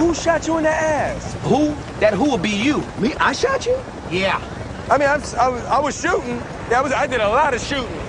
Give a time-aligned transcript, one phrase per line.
[0.00, 1.36] Who shot you in the ass?
[1.42, 1.74] Who?
[2.00, 2.80] That who would be you.
[2.98, 3.12] Me?
[3.20, 3.78] I shot you?
[4.10, 4.40] Yeah.
[4.88, 6.40] I mean, I'm, I, was, I was shooting.
[6.72, 8.00] I, was, I did a lot of shooting.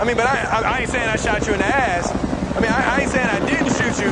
[0.00, 2.10] I mean, but I, I, I ain't saying I shot you in the ass.
[2.56, 4.10] I mean, I, I ain't saying I didn't shoot you.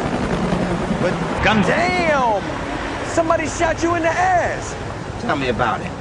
[1.01, 2.43] But Gun damn!
[3.09, 4.75] Somebody shot you in the ass.
[5.23, 5.96] Tell me about it.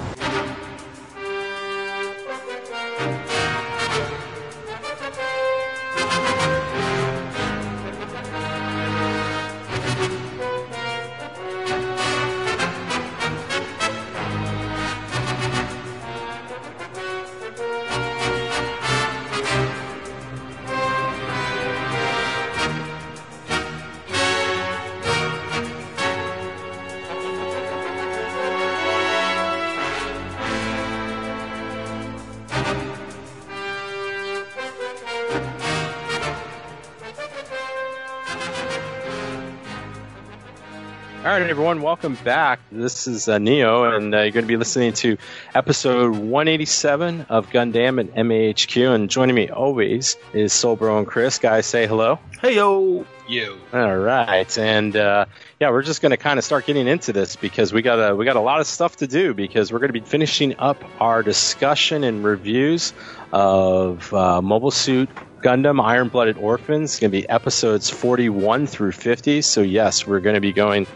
[41.41, 42.61] Right, everyone, welcome back.
[42.71, 45.17] This is uh, Neo, and uh, you're going to be listening to
[45.53, 48.95] episode 187 of Gundam and MAHQ.
[48.95, 51.37] And joining me always is Soulbro and Chris.
[51.37, 52.19] Guys, say hello.
[52.39, 53.05] Hey yo.
[53.27, 53.57] You.
[53.73, 55.25] All right, and uh,
[55.59, 58.15] yeah, we're just going to kind of start getting into this because we got a
[58.15, 60.81] we got a lot of stuff to do because we're going to be finishing up
[61.01, 62.93] our discussion and reviews
[63.33, 65.09] of uh, Mobile Suit
[65.45, 66.93] Gundam Iron Blooded Orphans.
[66.93, 69.43] It's going to be episodes 41 through 50.
[69.43, 70.87] So, yes, we're going to be going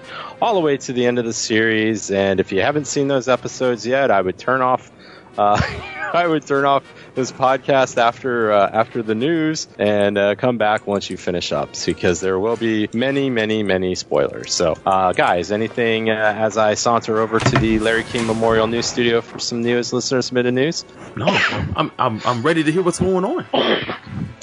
[0.41, 2.09] all the way to the end of the series.
[2.09, 4.91] And if you haven't seen those episodes yet, I would turn off.
[5.39, 5.59] Uh,
[6.11, 10.87] I would turn off this podcast after uh, after the news and uh, come back
[10.87, 14.51] once you finish up because there will be many, many, many spoilers.
[14.51, 18.87] So, uh, guys, anything uh, as I saunter over to the Larry King Memorial News
[18.87, 20.83] Studio for some news listener submitted news?
[21.15, 23.45] No, I'm I'm I'm ready to hear what's going on.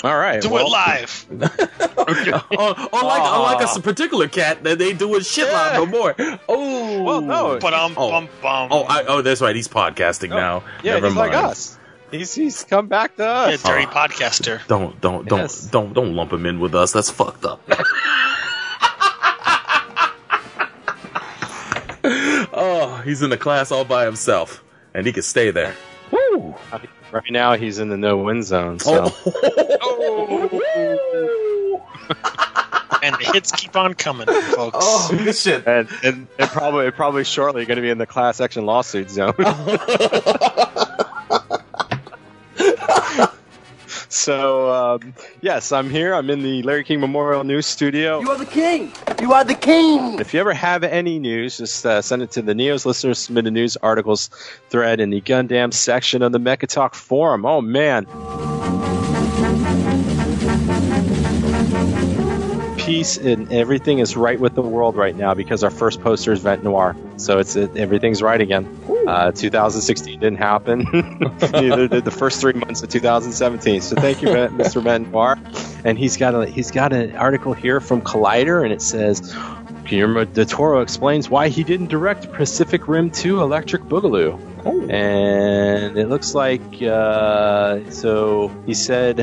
[0.05, 1.27] All right, Do well, it live.
[1.99, 6.15] oh, oh, like unlike a particular cat that they doing shit live no more.
[6.49, 8.11] Oh, Well, no, But um, Oh.
[8.11, 8.69] bum bum.
[8.71, 9.57] Oh, I, oh, that's right.
[9.57, 10.63] He's podcasting now.
[10.87, 11.33] Yeah, Never he's mind.
[11.33, 11.79] like us.
[12.13, 13.63] He's he's come back to yeah, us.
[13.65, 13.89] dirty Oh.
[13.89, 14.65] podcaster.
[14.69, 15.67] Don't don't don't Yes.
[15.67, 16.93] don't don't lump him in with us.
[16.93, 17.61] That's fucked up.
[22.05, 24.63] oh, he's in the class all by himself,
[24.95, 25.75] and he can stay there.
[26.11, 26.55] Woo!
[27.13, 28.79] Right now, he's in the no-win zone.
[28.79, 29.13] So
[29.83, 30.51] oh.
[32.07, 32.19] And
[33.19, 34.79] the hits keep on coming, folks.
[34.81, 35.67] Oh, good shit.
[35.67, 39.35] and, and and probably probably shortly going to be in the class action lawsuit zone.
[44.09, 46.15] so um, yes, I'm here.
[46.15, 48.21] I'm in the Larry King Memorial News Studio.
[48.21, 48.93] You are the king.
[49.21, 50.19] You are the king.
[50.19, 53.45] If you ever have any news, just uh, send it to the Neos listeners Submit
[53.45, 54.31] submitted news articles
[54.71, 57.45] thread in the Gundam section of the Mecha Talk forum.
[57.45, 58.07] Oh man.
[62.87, 66.41] Peace and everything is right with the world right now because our first poster is
[66.41, 66.97] Vent Noir.
[67.17, 68.65] So it's it, everything's right again.
[69.07, 70.87] Uh, 2016 didn't happen.
[71.53, 73.81] Neither did the first three months of 2017.
[73.81, 74.83] So thank you, Mr.
[74.83, 75.37] Vent Noir.
[75.85, 79.35] And he's got a he's got an article here from Collider, and it says
[79.87, 84.41] Guillermo del Toro explains why he didn't direct Pacific Rim 2 Electric Boogaloo.
[84.91, 89.19] And it looks like, uh, so he said,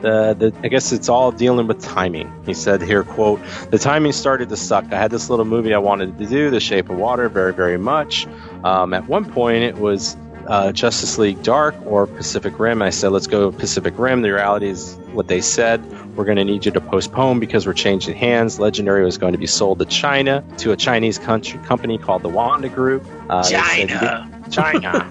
[0.00, 2.32] the, the, I guess it's all dealing with timing.
[2.46, 3.40] He said here, quote,
[3.70, 4.92] the timing started to suck.
[4.92, 7.78] I had this little movie I wanted to do, The Shape of Water, very, very
[7.78, 8.26] much.
[8.64, 10.16] Um, at one point, it was
[10.46, 12.82] uh, Justice League Dark or Pacific Rim.
[12.82, 14.22] I said, let's go Pacific Rim.
[14.22, 15.80] The reality is what they said.
[16.16, 18.58] We're going to need you to postpone because we're changing hands.
[18.58, 22.28] Legendary was going to be sold to China, to a Chinese country, company called the
[22.28, 23.06] Wanda Group.
[23.28, 24.44] Uh, they said, China.
[24.50, 25.10] China.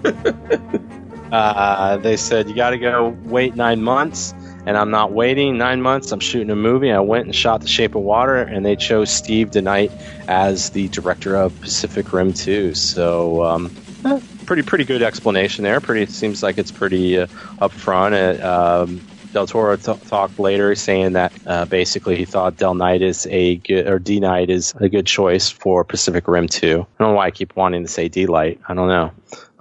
[1.32, 4.34] uh, they said, you got to go wait nine months.
[4.66, 6.12] And I'm not waiting nine months.
[6.12, 6.92] I'm shooting a movie.
[6.92, 9.90] I went and shot The Shape of Water, and they chose Steve DeKnight
[10.28, 12.74] as the director of Pacific Rim 2.
[12.74, 15.80] So, um, eh, pretty pretty good explanation there.
[15.80, 17.26] Pretty seems like it's pretty uh,
[17.58, 18.40] upfront.
[18.42, 19.00] Uh, um,
[19.32, 23.56] Del Toro t- talked later saying that uh, basically he thought Del Knight is a
[23.56, 26.66] good or D Knight is a good choice for Pacific Rim 2.
[26.66, 28.60] I don't know why I keep wanting to say D Light.
[28.68, 29.12] I don't know.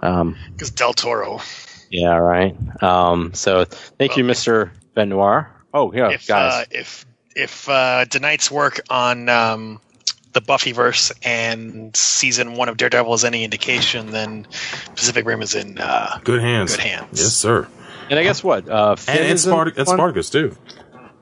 [0.01, 1.39] Um, Because Del Toro.
[1.91, 2.55] yeah, right.
[2.81, 4.71] Um, so thank you, Mr.
[4.99, 5.45] Benoit.
[5.73, 6.53] Oh, yeah, if guys.
[6.53, 7.05] uh, if
[7.35, 9.79] if uh, DeKnight's work on um,
[10.33, 14.45] the Buffyverse and season one of Daredevil is any indication, then
[14.95, 16.75] Pacific Rim is in uh, Good hands.
[16.75, 17.19] Good hands.
[17.21, 17.67] Yes, sir.
[18.09, 18.67] and I guess what?
[18.67, 19.87] Uh, Finn And, and, is in Spartac- and?
[19.87, 20.55] Spartacus too.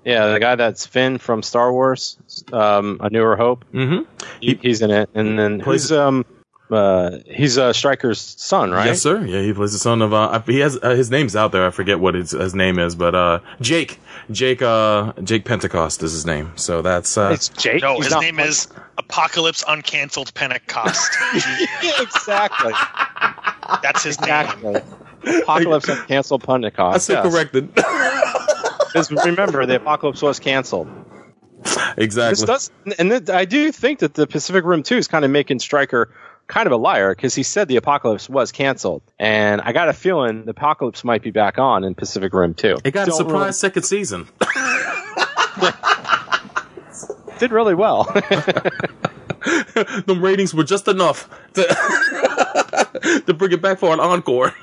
[0.06, 2.18] Yeah, the guy that's Finn from Star Wars,
[2.54, 3.66] um, A Newer Hope.
[3.74, 4.10] Mm-hmm.
[4.40, 5.10] He, he's in it.
[5.14, 6.26] And then Plays- who's um
[6.70, 8.88] uh, he's a Striker's son, right?
[8.88, 9.26] Yes, sir.
[9.26, 10.14] Yeah, he plays the son of.
[10.14, 11.66] Uh, he has uh, his name's out there.
[11.66, 14.00] I forget what his, his name is, but uh, Jake,
[14.32, 16.52] Jake, uh, Jake Pentecost is his name.
[16.56, 17.82] So that's uh, It's Jake.
[17.82, 18.68] No, his not- name is
[18.98, 21.16] Apocalypse Uncancelled Pentecost.
[22.00, 22.74] exactly.
[23.82, 24.82] That's his name.
[25.44, 26.96] Apocalypse and canceled Pentecost.
[26.96, 27.34] I still yes.
[27.34, 27.70] corrected.
[28.88, 30.88] Because remember, the apocalypse was canceled.
[31.64, 32.46] This exactly.
[32.46, 35.60] does, and th- I do think that the Pacific Rim 2 is kind of making
[35.60, 36.10] Stryker
[36.48, 39.94] kind of a liar because he said the apocalypse was canceled, and I got a
[39.94, 42.78] feeling the apocalypse might be back on in Pacific Rim 2.
[42.84, 44.28] it got a Don't surprise second season.
[47.40, 48.04] did really well.
[48.14, 51.64] the ratings were just enough to
[53.26, 54.54] to bring it back for an encore.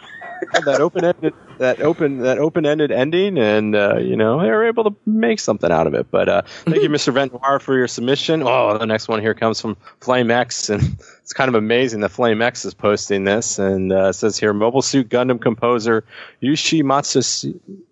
[0.52, 4.66] That open ended that open that open ended ending, and uh, you know they were
[4.66, 6.10] able to make something out of it.
[6.10, 7.12] But uh, thank you, Mr.
[7.12, 8.42] Ventnoir, for your submission.
[8.44, 10.82] Oh, the next one here comes from Flame X, and
[11.22, 14.52] it's kind of amazing that Flame X is posting this, and uh, it says here,
[14.52, 16.04] Mobile Suit Gundam composer
[16.42, 17.46] Yushi Matsus-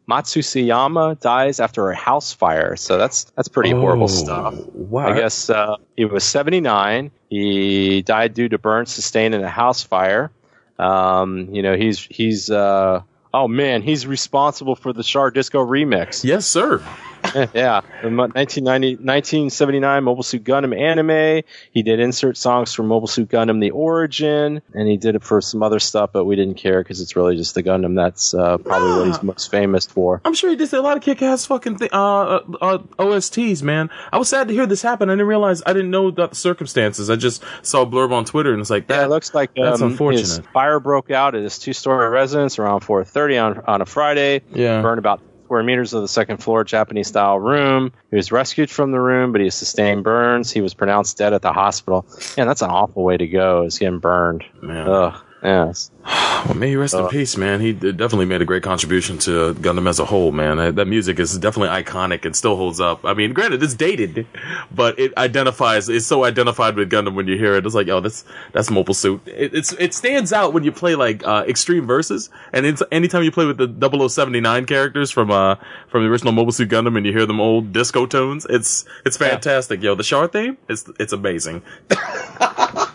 [0.08, 2.76] Matsusuyama dies after a house fire.
[2.76, 4.54] So that's that's pretty horrible Oh, stuff.
[4.74, 5.06] Wow.
[5.08, 7.10] I guess uh, he was 79.
[7.30, 10.30] He died due to burns sustained in a house fire.
[10.78, 13.02] Um, you know, he's he's uh,
[13.32, 16.24] oh man, he's responsible for the Char Disco remix.
[16.24, 16.82] Yes, sir.
[17.54, 21.42] yeah, the 1990, 1979 Mobile Suit Gundam anime.
[21.72, 25.40] He did insert songs for Mobile Suit Gundam: The Origin, and he did it for
[25.40, 28.58] some other stuff, but we didn't care because it's really just the Gundam that's uh,
[28.58, 30.20] probably what he's most famous for.
[30.24, 33.90] I'm sure he did a lot of kick-ass fucking th- uh, uh, uh, OSTs, man.
[34.12, 35.08] I was sad to hear this happen.
[35.10, 37.10] I didn't realize I didn't know about the circumstances.
[37.10, 39.04] I just saw a blurb on Twitter and it's like Yeah, that.
[39.06, 40.44] it looks like that's um, unfortunate.
[40.52, 44.42] fire broke out at his two-story residence around 4:30 on on a Friday.
[44.52, 44.82] Yeah.
[44.82, 45.20] burned about
[45.52, 47.92] square meters of the second floor Japanese-style room.
[48.08, 50.50] He was rescued from the room, but he sustained burns.
[50.50, 52.06] He was pronounced dead at the hospital.
[52.38, 53.64] Man, that's an awful way to go.
[53.64, 54.44] Is getting burned.
[54.62, 54.88] Man.
[54.88, 55.22] Ugh.
[55.42, 55.90] Yes.
[56.44, 57.60] Well, may he rest in peace, man.
[57.60, 60.58] He definitely made a great contribution to Gundam as a whole, man.
[60.58, 63.04] Uh, That music is definitely iconic and still holds up.
[63.04, 64.26] I mean, granted, it's dated,
[64.74, 65.88] but it identifies.
[65.88, 67.64] It's so identified with Gundam when you hear it.
[67.64, 69.20] It's like, oh, that's that's Mobile Suit.
[69.26, 73.22] It, it's it stands out when you play like uh, Extreme Versus, and it's, anytime
[73.22, 75.54] you play with the 0079 characters from uh
[75.90, 78.48] from the original Mobile Suit Gundam, and you hear them old disco tones.
[78.50, 79.94] It's it's fantastic, yo.
[79.94, 81.62] The Char theme, it's it's amazing.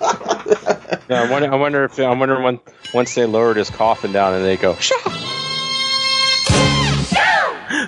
[1.09, 1.51] Yeah, I wonder.
[1.51, 2.59] I wonder if I wonder when
[2.93, 4.73] once they lowered his coffin down and they go.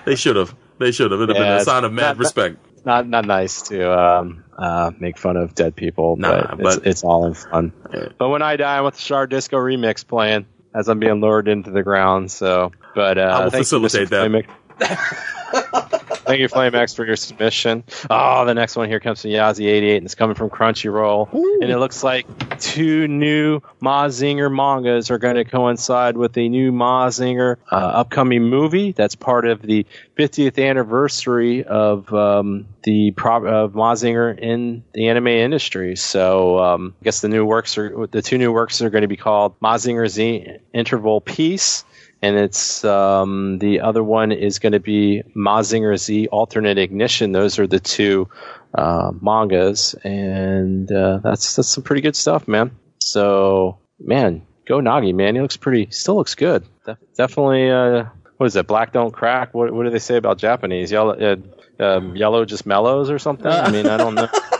[0.05, 0.55] They should have.
[0.79, 1.21] They should have.
[1.21, 2.57] It'd have Yeah, been a sign of mad not- respect.
[2.85, 6.85] Not not nice to um, uh, make fun of dead people, Nah, but, but- it's,
[6.85, 7.73] it's all in fun.
[7.93, 8.07] Yeah.
[8.17, 11.47] But when I die, I want the Char Disco remix playing as I'm being lowered
[11.49, 12.31] into the ground.
[12.31, 13.91] So, but uh, I will thank you, Mr.
[14.05, 14.45] facilitate
[14.79, 15.95] that.
[16.29, 17.83] Thank you, Flame X, for your submission.
[18.07, 21.33] Oh, the next one here comes from Yazi88, and it's coming from Crunchyroll.
[21.33, 26.71] And it looks like two new Mazinger mangas are going to coincide with a new
[26.71, 28.91] Mazinger uh, upcoming movie.
[28.91, 29.87] That's part of the
[30.19, 35.95] 50th anniversary of um, the pro- of Mazinger in the anime industry.
[35.95, 39.07] So um, I guess the new works are the two new works are going to
[39.07, 41.85] be called Mazinger Z Interval Peace
[42.21, 47.31] and it's um, the other one is going to be Mazinger Z Alternate Ignition.
[47.31, 48.29] Those are the two
[48.73, 52.71] uh, mangas, and uh, that's that's some pretty good stuff, man.
[52.99, 55.35] So, man, go Nagai, man.
[55.35, 56.65] He looks pretty, still looks good.
[56.85, 57.69] Def- definitely.
[57.69, 58.05] Uh,
[58.37, 58.67] what is it?
[58.67, 59.53] Black don't crack.
[59.53, 60.91] What what do they say about Japanese?
[60.91, 61.35] Yellow, uh,
[61.83, 63.51] um, yellow just mellows or something.
[63.51, 64.27] I mean, I don't know.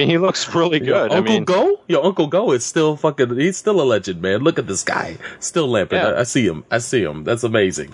[0.00, 1.12] I mean, he looks really good.
[1.12, 1.78] I Uncle mean, Go?
[1.86, 4.40] Your Uncle Go is still fucking, he's still a legend, man.
[4.40, 5.18] Look at this guy.
[5.40, 5.98] Still lamping.
[5.98, 6.12] Yeah.
[6.12, 6.64] I, I see him.
[6.70, 7.22] I see him.
[7.24, 7.92] That's amazing.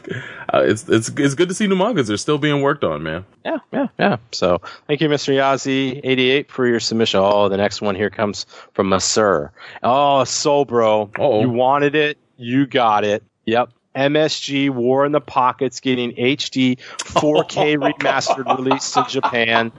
[0.54, 2.06] Uh, it's, it's, it's good to see new mangas.
[2.06, 3.24] They're still being worked on, man.
[3.44, 4.16] Yeah, yeah, yeah.
[4.30, 5.34] So thank you, Mr.
[5.34, 7.18] Yazi88, for your submission.
[7.24, 9.50] Oh, the next one here comes from Masur.
[9.82, 11.40] Oh, so bro, Uh-oh.
[11.40, 13.24] you wanted it, you got it.
[13.46, 13.70] Yep.
[13.96, 19.72] MSG War in the Pockets getting HD 4K remastered release in Japan.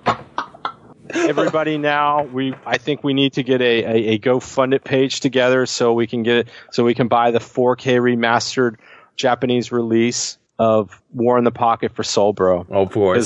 [1.14, 5.66] Everybody now, we I think we need to get a, a, a GoFundMe page together
[5.66, 8.76] so we can get so we can buy the 4K remastered
[9.16, 12.68] Japanese release of War in the Pocket for Soul Bro.
[12.70, 13.22] Oh, boy.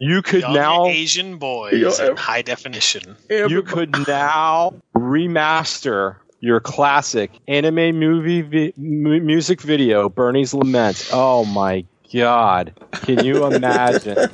[0.00, 3.16] You could Young now Asian boys Yo, in high definition.
[3.28, 11.08] you could now remaster your classic anime movie vi- mu- music video Bernie's Lament.
[11.12, 12.74] Oh my god.
[12.92, 14.16] Can you imagine?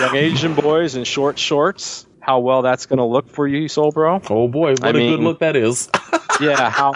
[0.00, 2.06] Young Asian boys in short shorts.
[2.20, 4.22] How well that's going to look for you, Soul Bro?
[4.30, 4.72] Oh, boy.
[4.72, 5.88] What I a good look that is.
[6.40, 6.94] Yeah, how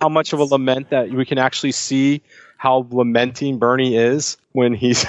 [0.00, 2.20] how much of a lament that we can actually see
[2.56, 5.04] how lamenting Bernie is when he's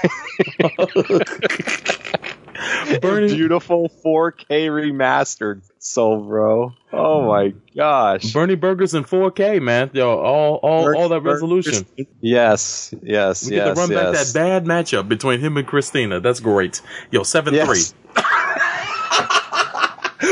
[3.01, 6.73] Bernie- beautiful 4K remastered Soul Bro.
[6.91, 8.33] Oh my gosh.
[8.33, 9.89] Bernie Burgers in 4K, man.
[9.93, 11.85] Yo, all all all that resolution.
[12.21, 16.19] Yes, yes, We get yes, to run back that bad matchup between him and Christina.
[16.19, 16.81] That's great.
[17.11, 17.67] Yo, seven Yes.
[17.67, 17.83] three.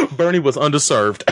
[0.18, 1.24] Bernie was underserved.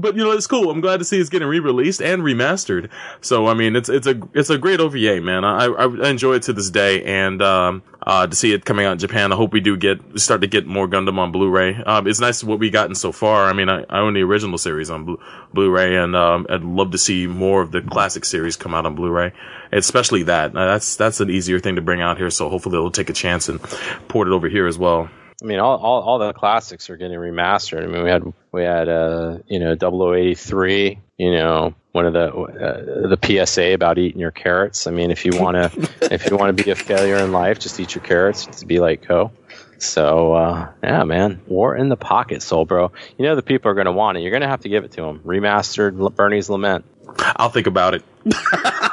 [0.00, 0.70] But you know it's cool.
[0.70, 2.90] I'm glad to see it's getting re-released and remastered.
[3.20, 5.44] So I mean, it's it's a it's a great OVA, man.
[5.44, 8.92] I I, enjoy it to this day, and um, uh, to see it coming out
[8.92, 11.76] in Japan, I hope we do get start to get more Gundam on Blu-ray.
[11.76, 13.46] Um, it's nice what we gotten so far.
[13.46, 15.20] I mean, I, I own the original series on Blu-
[15.52, 18.94] Blu-ray, and um, I'd love to see more of the classic series come out on
[18.94, 19.32] Blu-ray,
[19.72, 20.56] especially that.
[20.56, 23.14] Uh, that's that's an easier thing to bring out here, so hopefully they'll take a
[23.14, 23.60] chance and
[24.08, 25.10] port it over here as well.
[25.42, 27.82] I mean, all, all all the classics are getting remastered.
[27.82, 32.32] I mean, we had we had uh you know 0083, you know one of the
[32.32, 34.86] uh, the PSA about eating your carrots.
[34.86, 37.58] I mean, if you want to if you want to be a failure in life,
[37.58, 39.32] just eat your carrots to be like Co.
[39.78, 42.92] So uh, yeah, man, war in the pocket, soul bro.
[43.16, 44.20] You know the people are going to want it.
[44.20, 45.20] You're going to have to give it to them.
[45.20, 46.84] Remastered L- Bernie's Lament.
[47.18, 48.04] I'll think about it,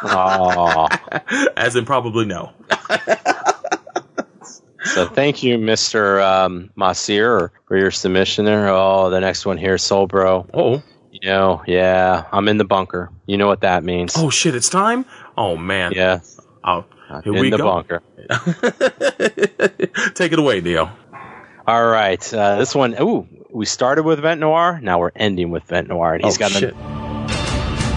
[0.04, 0.88] Oh,
[1.58, 2.52] as in probably no.
[4.94, 8.68] so thank you, Mister um, Masir, for your submission there.
[8.70, 10.46] Oh, the next one here, soul bro.
[10.54, 13.10] Oh, You know, yeah, I'm in the bunker.
[13.26, 14.14] You know what that means.
[14.18, 14.56] oh shit!
[14.56, 15.06] It's time.
[15.38, 15.92] Oh man.
[15.96, 16.20] yeah,
[16.64, 16.86] Oh,
[17.24, 17.64] here in we the go.
[17.66, 18.02] bunker.
[20.14, 20.90] Take it away, Neo.
[21.66, 22.96] All right, uh, this one.
[23.02, 24.80] Ooh, we started with Vent Noir.
[24.82, 26.74] Now we're ending with Vent Noir, and he's oh, got shit.
[26.74, 27.88] an,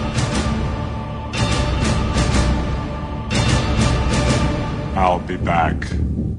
[4.93, 5.75] I'll be back.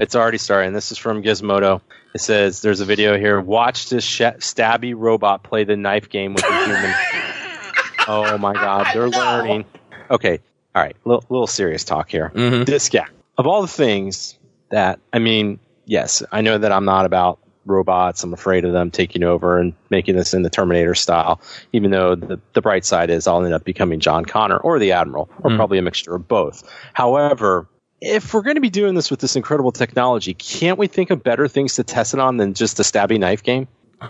[0.02, 0.72] It's already starting.
[0.72, 1.80] This is from Gizmodo.
[2.12, 3.40] It says there's a video here.
[3.40, 6.94] Watch this sh- stabby robot play the knife game with a human.
[8.08, 9.64] oh my god, they're learning.
[10.10, 10.40] Okay,
[10.74, 12.32] all right, little, little serious talk here.
[12.34, 12.66] Mhm.
[12.66, 13.06] This guy,
[13.38, 14.36] of all the things
[14.70, 18.24] that I mean, yes, I know that I'm not about robots.
[18.24, 21.40] I'm afraid of them taking over and making this in the Terminator style.
[21.72, 24.90] Even though the the bright side is I'll end up becoming John Connor or the
[24.92, 25.56] Admiral, or Mm.
[25.56, 26.68] probably a mixture of both.
[26.92, 27.68] However,
[28.02, 31.22] if we're going to be doing this with this incredible technology, can't we think of
[31.22, 33.68] better things to test it on than just a stabby knife game?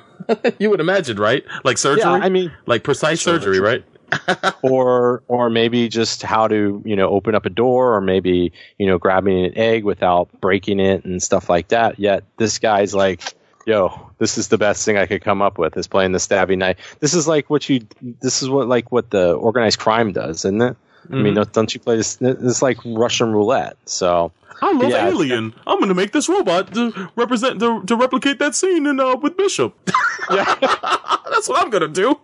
[0.61, 1.45] You would imagine, right?
[1.65, 2.03] Like surgery.
[2.05, 3.85] Yeah, I mean, like precise surgery, right?
[4.63, 8.87] or or maybe just how to you know open up a door, or maybe you
[8.87, 11.99] know grabbing an egg without breaking it and stuff like that.
[11.99, 13.35] Yet this guy's like,
[13.67, 16.57] yo, this is the best thing I could come up with is playing the stabby
[16.57, 16.97] knife.
[17.01, 17.81] This is like what you.
[18.01, 20.77] This is what like what the organized crime does, isn't it?
[21.13, 22.19] I mean, don't, don't you play this?
[22.21, 23.77] It's like Russian roulette.
[23.85, 25.55] So I love yeah, Alien.
[25.67, 29.17] I'm going to make this robot to represent to, to replicate that scene in uh,
[29.17, 29.75] with Bishop.
[30.31, 32.19] yeah, That's what I'm going to do.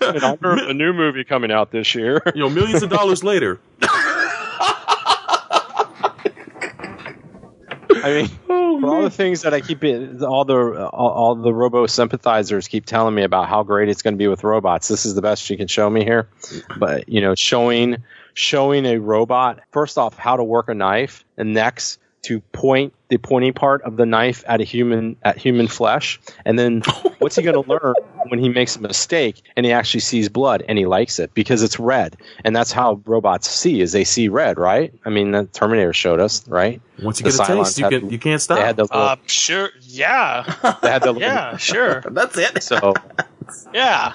[0.00, 2.22] a new movie coming out this year.
[2.34, 3.58] you know, millions of dollars later.
[8.00, 8.30] I mean,
[8.68, 9.82] Oh, for all the things that I keep,
[10.22, 14.14] all the all, all the robo sympathizers keep telling me about how great it's going
[14.14, 14.88] to be with robots.
[14.88, 16.28] This is the best you can show me here.
[16.78, 17.96] But you know, showing
[18.38, 23.16] showing a robot first off how to work a knife, and next to point the
[23.16, 26.82] pointing part of the knife at a human at human flesh, and then
[27.18, 27.94] what's he going to learn
[28.28, 31.62] when he makes a mistake and he actually sees blood and he likes it because
[31.62, 34.92] it's red, and that's how robots see is they see red, right?
[35.04, 36.80] I mean, the Terminator showed us, right?
[37.02, 38.58] Once you The get a taste, you had- can you can't stop.
[38.58, 39.70] They had the little, Uh, sure.
[39.80, 40.42] Yeah.
[40.82, 41.56] they had the little- Yeah.
[41.56, 42.02] Sure.
[42.06, 42.62] That's it.
[42.62, 42.94] so
[43.74, 44.12] Yeah.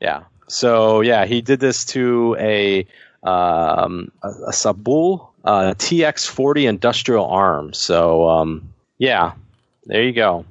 [0.00, 2.86] yeah so yeah he did this to a
[3.22, 7.72] um a, a sabul uh tx40 industrial arm.
[7.72, 9.32] So um yeah
[9.86, 10.44] there you go.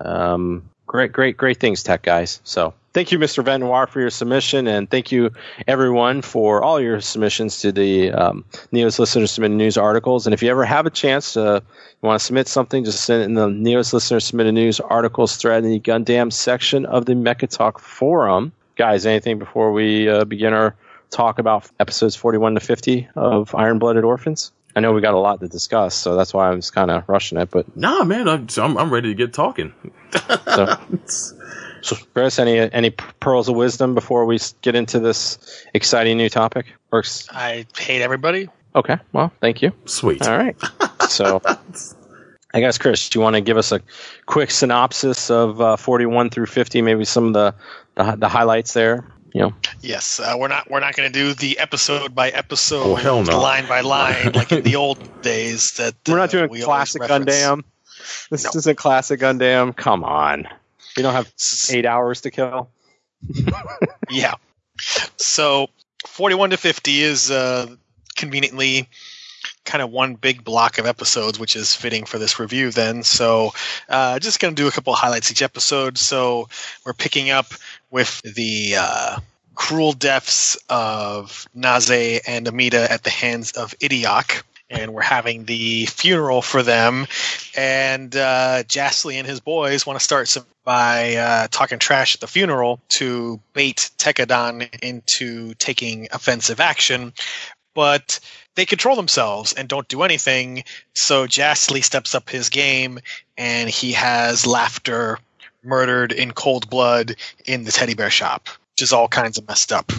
[0.00, 2.40] Um great great great things tech guys.
[2.44, 5.30] So thank you mr van Noir, for your submission and thank you
[5.66, 10.26] everyone for all your submissions to the um, neos listener submitted news articles.
[10.26, 11.62] And if you ever have a chance to
[12.02, 15.64] want to submit something just send it in the neos listener submitted news articles thread
[15.64, 20.52] in the gundam section of the mecha talk forum guys anything before we uh, begin
[20.52, 20.74] our
[21.10, 25.18] talk about episodes 41 to 50 of iron blooded orphans i know we got a
[25.18, 28.28] lot to discuss so that's why I was kind of rushing it but Nah, man,
[28.28, 29.74] I'm, I'm I'm ready to get talking.
[30.46, 30.76] so
[31.82, 36.66] So, Chris, any any pearls of wisdom before we get into this exciting new topic?
[36.92, 38.48] Or I hate everybody.
[38.72, 39.72] okay, well, thank you.
[39.84, 40.22] Sweet.
[40.26, 40.56] All right.
[41.08, 41.42] So,
[42.54, 43.80] I guess Chris, do you want to give us a
[44.24, 46.80] quick synopsis of uh, 41 through 50?
[46.80, 47.54] Maybe some of the
[47.94, 49.04] the, the highlights there.
[49.34, 52.82] You know, Yes, uh, we're not we're not going to do the episode by episode,
[52.84, 53.40] Oh, hell no.
[53.40, 55.72] line by line like in the old days.
[55.78, 57.00] That we're not uh, doing we classic.
[57.00, 57.64] Gundam.
[58.30, 58.50] This No.
[58.54, 59.74] isn't classic Gundam.
[59.74, 60.46] Come on,
[60.98, 61.32] we don't have
[61.70, 62.68] eight hours to kill.
[64.10, 64.34] Yeah.
[65.16, 65.68] So
[66.06, 67.74] 41 to 50 is uh,
[68.16, 68.88] conveniently
[69.64, 72.70] kind of one big block of episodes, which is fitting for this review.
[72.70, 73.52] Then, so
[73.88, 75.98] uh, just going to do a couple of highlights each episode.
[75.98, 76.48] So
[76.84, 77.46] we're picking up
[77.90, 78.76] with the.
[78.78, 79.20] Uh,
[79.54, 84.42] cruel deaths of Naze and Amida at the hands of Idiok.
[84.70, 87.06] And we're having the funeral for them.
[87.54, 92.26] And uh, and his boys want to start some, by uh, talking trash at the
[92.26, 97.12] funeral to bait Tekkadan into taking offensive action.
[97.74, 98.20] But
[98.54, 100.64] they control themselves and don't do anything.
[100.94, 103.00] So Jasley steps up his game
[103.38, 105.18] and he has Lafter
[105.64, 109.72] murdered in cold blood in the teddy bear shop which is all kinds of messed
[109.72, 109.92] up.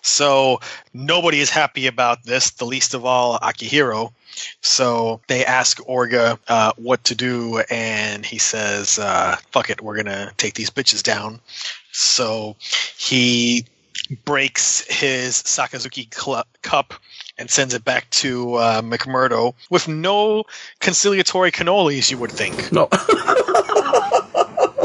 [0.00, 0.60] So
[0.94, 4.12] nobody is happy about this, the least of all Akihiro.
[4.60, 9.96] So they ask Orga uh, what to do, and he says, uh, "Fuck it, we're
[9.96, 11.40] gonna take these bitches down."
[11.90, 12.54] So
[12.96, 13.66] he
[14.24, 16.94] breaks his Sakazuki cl- cup
[17.38, 20.44] and sends it back to uh, McMurdo with no
[20.80, 22.10] conciliatory cannolis.
[22.10, 22.72] You would think.
[22.72, 22.88] No.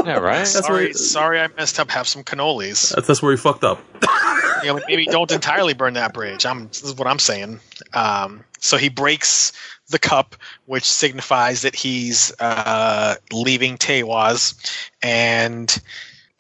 [0.04, 0.38] Yeah, right.
[0.38, 1.92] That's sorry, where- sorry, I messed up.
[1.92, 2.94] Have some cannolis.
[2.94, 3.80] That's, that's where he fucked up.
[4.64, 6.44] you know, maybe don't entirely burn that bridge.
[6.44, 7.60] I'm this is what I'm saying.
[7.94, 9.52] Um, so he breaks
[9.90, 14.56] the cup, which signifies that he's uh, leaving Teiwaz,
[15.04, 15.80] and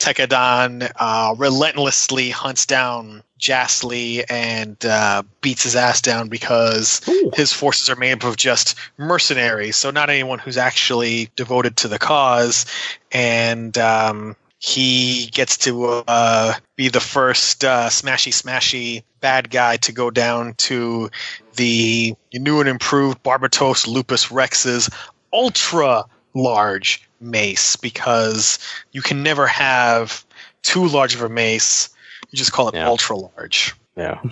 [0.01, 7.31] Tekkadan uh, relentlessly hunts down Jasley and uh, beats his ass down because Ooh.
[7.35, 11.87] his forces are made up of just mercenaries, so not anyone who's actually devoted to
[11.87, 12.65] the cause.
[13.11, 19.91] And um, he gets to uh, be the first uh, smashy smashy bad guy to
[19.91, 21.11] go down to
[21.57, 24.89] the new and improved Barbatos Lupus Rex's
[25.31, 28.59] ultra large mace because
[28.91, 30.25] you can never have
[30.63, 31.89] too large of a mace.
[32.31, 32.87] You just call it Yeah.
[32.87, 33.75] ultra large.
[33.95, 34.19] Yeah.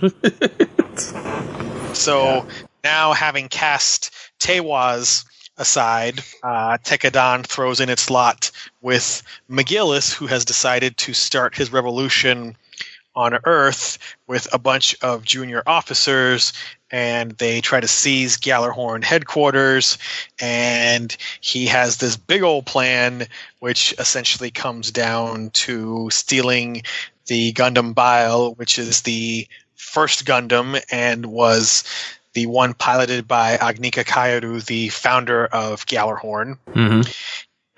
[1.93, 2.45] So
[2.83, 5.25] now, having cast Teiwaz
[5.57, 11.71] aside, uh, Tekkadan throws in its lot with McGillis, who has decided to start his
[11.71, 12.55] revolution
[13.19, 13.97] on Earth
[14.27, 16.53] with a bunch of junior officers,
[16.89, 19.97] and they try to seize Gallarhorn headquarters.
[20.39, 23.27] And he has this big old plan,
[23.59, 26.83] which essentially comes down to stealing
[27.27, 31.83] the Gundam Bael, which is the first Gundam and was
[32.33, 36.57] the one piloted by Agnika Kaieru, the founder of Gallarhorn.
[36.73, 37.01] hmm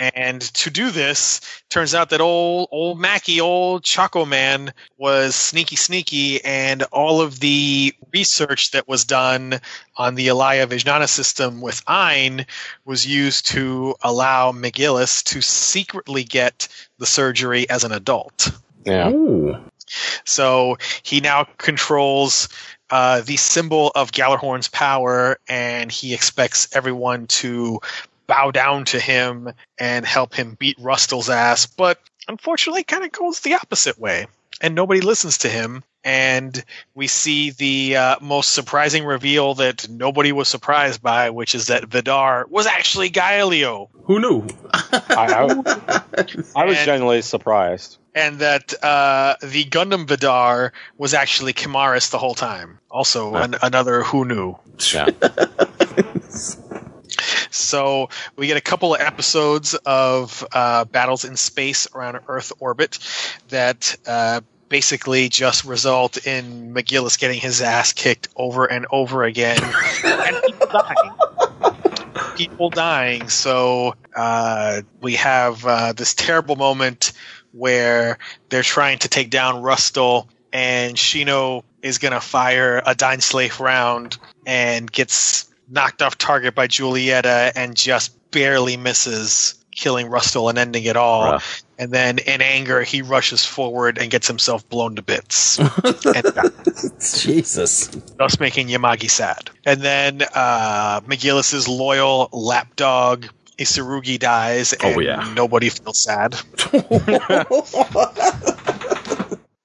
[0.01, 5.75] And to do this, turns out that old old Mackie, old Choco Man, was sneaky
[5.75, 9.61] sneaky, and all of the research that was done
[9.95, 12.47] on the Alaya Vijnana system with Ein
[12.83, 18.49] was used to allow McGillis to secretly get the surgery as an adult.
[18.83, 19.11] Yeah.
[19.11, 19.57] Ooh.
[20.25, 22.49] So he now controls
[22.89, 27.79] uh, the symbol of Gallarhorn's power, and he expects everyone to
[28.27, 31.65] bow down to him and help him beat Rustal's ass.
[31.65, 34.27] But unfortunately, kind of goes the opposite way,
[34.61, 35.83] and nobody listens to him.
[36.03, 36.63] And
[36.95, 41.85] we see the uh, most surprising reveal that nobody was surprised by, which is that
[41.85, 43.87] Vidar was actually Gaelio.
[44.05, 44.47] Who knew?
[44.73, 46.01] I, I,
[46.55, 47.99] I was And- genuinely surprised.
[48.15, 52.79] and that uh, the Gundam Vidar was actually Kimaris the whole time.
[52.89, 54.57] Also, an, another who knew.
[54.91, 55.05] Yeah.
[57.51, 62.97] So we get a couple of episodes of uh, battles in space around Earth orbit
[63.49, 69.59] that uh, basically just result in McGillis getting his ass kicked over and over again,
[70.03, 71.11] and people dying.
[72.37, 73.27] People dying.
[73.27, 77.11] So uh, we have uh, this terrible moment
[77.51, 78.17] where
[78.49, 84.17] they're trying to take down Rustal, and Shino is going to fire a Dainsleif round
[84.45, 90.83] and gets knocked off target by Julieta and just barely misses killing Rustal and ending
[90.83, 91.31] it all.
[91.31, 91.63] Rough.
[91.79, 97.23] And then in anger, he rushes forward and gets himself blown to bits, and dies,
[97.23, 97.87] Jesus.
[98.17, 99.49] thus making Yamagi sad.
[99.65, 103.25] And then uh, McGillis's loyal lapdog
[103.57, 105.33] Isurugi dies, and Oh, yeah.
[105.35, 106.33] nobody feels sad.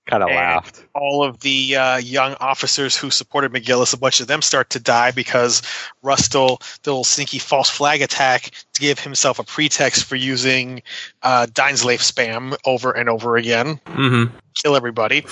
[0.06, 0.84] Kind of laughed.
[0.94, 4.78] all of the uh, young officers who supported McGillis, a bunch of them start to
[4.78, 5.62] die because
[6.02, 10.80] Rustal, the little sneaky false flag attack, to give himself a pretext for using
[11.22, 15.22] uh, Dainsleif spam over and over again, hmm kill everybody.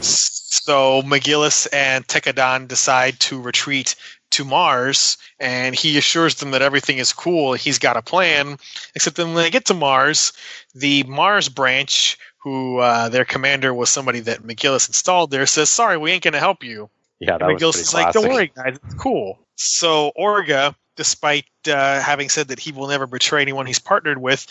[0.00, 3.96] So McGillis and Tekadon decide to retreat
[4.30, 7.54] to Mars, and he assures them that everything is cool.
[7.54, 8.58] He's got a plan,
[8.94, 10.32] except then when they get to Mars,
[10.74, 15.96] the Mars branch, who uh, their commander was somebody that McGillis installed there, says, "Sorry,
[15.96, 18.28] we ain't going to help you." Yeah, that And was McGillis pretty is like, "Don't
[18.28, 23.42] worry, guys, it's cool." So Orga, despite uh, having said that he will never betray
[23.42, 24.46] anyone he's partnered with,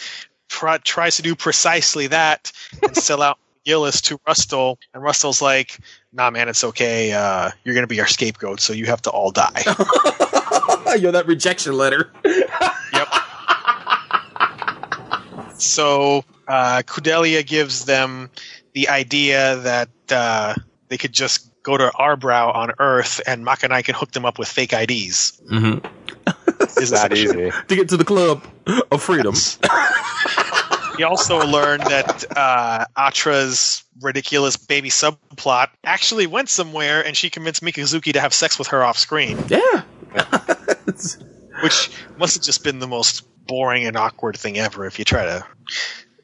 [0.50, 2.52] try, tries to do precisely that
[2.84, 3.40] and sell out
[3.70, 4.80] Gillis to Rustal.
[4.96, 5.78] And Rustal's like,
[6.12, 7.12] "Nah, man, it's okay.
[7.14, 9.62] Uh, you're going to be our scapegoat, so you have to all die."
[10.98, 12.12] Yo, that rejection letter.
[12.92, 13.08] Yep.
[15.60, 18.32] so uh, Kudelia gives them
[18.74, 20.56] the idea that uh,
[20.88, 24.48] they could just go to Arbrau on Earth, and Makanai can hook them up with
[24.48, 25.40] fake IDs.
[25.52, 25.86] Mm-hmm.
[26.82, 27.52] It's that easy.
[27.68, 28.44] to get to the club
[28.92, 29.36] of freedom.
[31.00, 37.64] We also learned that uh, Atra's ridiculous baby subplot actually went somewhere, and she convinced
[37.64, 39.84] Mikazuki to have sex with her off screen, Yeah.
[41.64, 44.86] which must have just been the most boring and awkward thing ever.
[44.86, 45.46] If you try to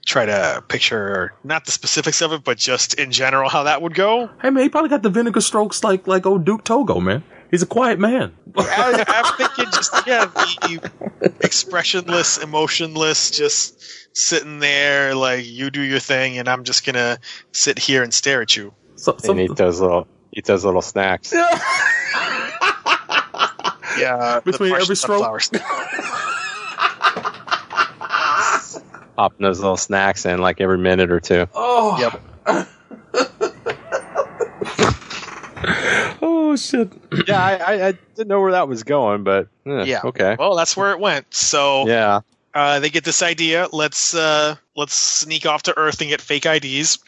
[0.06, 3.96] try to picture not the specifics of it, but just in general how that would
[3.96, 4.30] go.
[4.42, 7.24] hey man, he probably got the vinegar strokes like like old Duke Togo, man.
[7.50, 8.36] He's a quiet man.
[8.58, 13.82] I, I'm thinking just yeah, the expressionless, emotionless, just
[14.16, 17.20] sitting there like you do your thing, and I'm just gonna
[17.52, 18.74] sit here and stare at you.
[18.96, 21.34] So, And eat those little eat those little snacks.
[23.98, 25.22] Yeah, the Between fresh every stroke?
[29.16, 31.48] Popping those little snacks in like every minute or two.
[31.54, 31.98] oh,
[32.46, 32.46] Yep.
[36.22, 36.92] oh shit.
[37.26, 40.02] Yeah, I, I, I didn't know where that was going, but eh, Yeah.
[40.04, 40.36] okay.
[40.38, 41.34] Well, that's where it went.
[41.34, 42.20] So Yeah.
[42.56, 43.68] Uh, they get this idea.
[43.74, 47.00] Let's uh, let's sneak off to Earth and get fake IDs.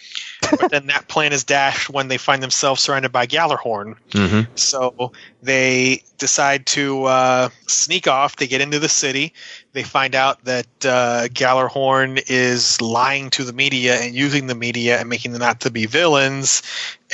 [0.41, 3.95] But then that plan is dashed when they find themselves surrounded by Gallarhorn.
[4.09, 4.51] Mm-hmm.
[4.55, 8.35] So they decide to uh, sneak off.
[8.35, 9.33] They get into the city.
[9.71, 14.99] They find out that uh, Gallarhorn is lying to the media and using the media
[14.99, 16.61] and making them out to be villains.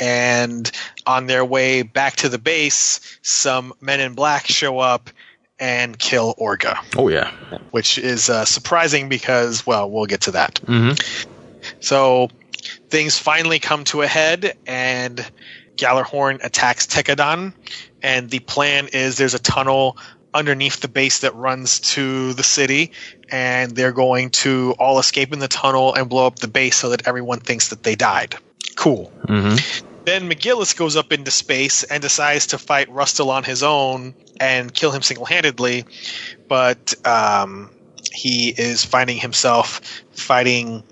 [0.00, 0.68] And
[1.06, 5.10] on their way back to the base, some men in black show up
[5.58, 7.30] and kill Orga, Oh yeah.
[7.70, 10.54] which is uh, surprising because, well, we'll get to that.
[10.66, 10.94] Mm-hmm.
[11.80, 12.28] So
[12.88, 15.24] things finally come to a head, and
[15.76, 17.52] Gallarhorn attacks Tekkadan.
[18.02, 19.96] And the plan is there's a tunnel
[20.34, 22.90] underneath the base that runs to the city,
[23.30, 26.90] and they're going to all escape in the tunnel and blow up the base so
[26.90, 28.34] that everyone thinks that they died.
[28.76, 29.12] Cool.
[29.28, 29.86] Mm-hmm.
[30.04, 34.72] Then McGillis goes up into space and decides to fight Rustal on his own and
[34.72, 35.84] kill him single handedly,
[36.48, 37.70] but um,
[38.12, 39.80] he is finding himself
[40.12, 40.82] fighting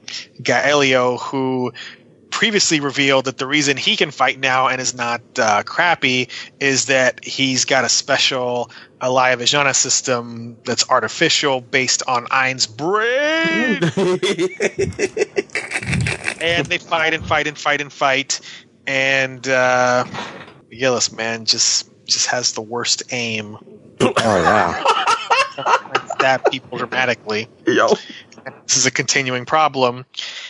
[0.43, 1.73] Gaelio, who
[2.31, 6.29] previously revealed that the reason he can fight now and is not uh, crappy
[6.61, 13.83] is that he's got a special Alaya Vijnana system that's artificial based on Ein's brain
[16.43, 18.41] and they fight and fight and fight and fight,
[18.87, 20.05] and uh,
[20.71, 23.59] Gillis man just just has the worst aim.
[24.01, 24.85] Oh yeah.
[26.23, 27.49] stab people dramatically.
[27.67, 27.89] Yo.
[28.67, 30.05] This is a continuing problem.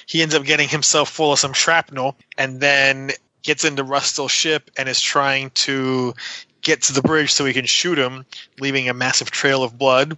[0.07, 3.11] He ends up getting himself full of some shrapnel, and then
[3.43, 6.15] gets into Rustal's ship and is trying to
[6.63, 8.25] get to the bridge so he can shoot him,
[8.61, 10.17] leaving a massive trail of blood.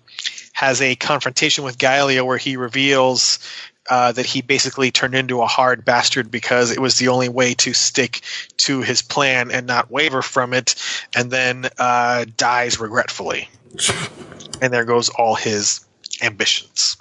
[0.53, 3.39] Has a confrontation with Gaelio where he reveals
[3.91, 7.55] uh, that he basically turned into a hard bastard because it was the only way
[7.55, 8.21] to stick
[8.57, 10.75] to his plan and not waver from it,
[11.15, 13.49] and then uh, dies regretfully.
[14.63, 15.85] and there goes all his
[16.23, 16.97] ambitions.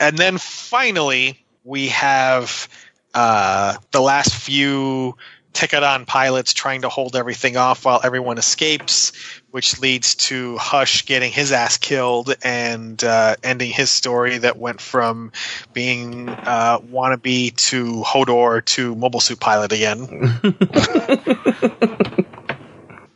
[0.00, 2.68] And then finally, we have
[3.14, 5.16] uh, the last few
[5.54, 9.12] Tekkadan pilots trying to hold everything off while everyone escapes,
[9.52, 14.80] which leads to Hush getting his ass killed and uh, ending his story that went
[14.80, 15.30] from
[15.72, 20.40] being uh, wannabe to Hodor to mobile suit pilot again.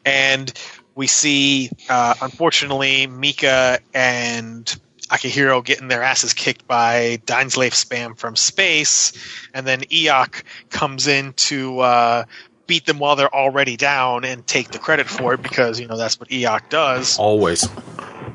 [0.05, 0.53] and
[0.94, 8.37] we see, uh, unfortunately, Mika and Akihiro getting their asses kicked by Dainsleif spam from
[8.37, 9.12] space,
[9.55, 12.25] and then Iok comes in to uh,
[12.66, 15.97] beat them while they're already down and take the credit for it because you know
[15.97, 17.18] that's what Iok does.
[17.18, 17.66] Always.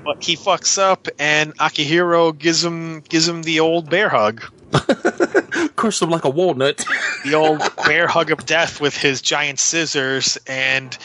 [0.04, 4.44] But he fucks up, and Akihiro gives him gives him the old bear hug,
[5.76, 6.84] Crushed him like a walnut.
[7.24, 10.98] the old bear hug of death with his giant scissors, and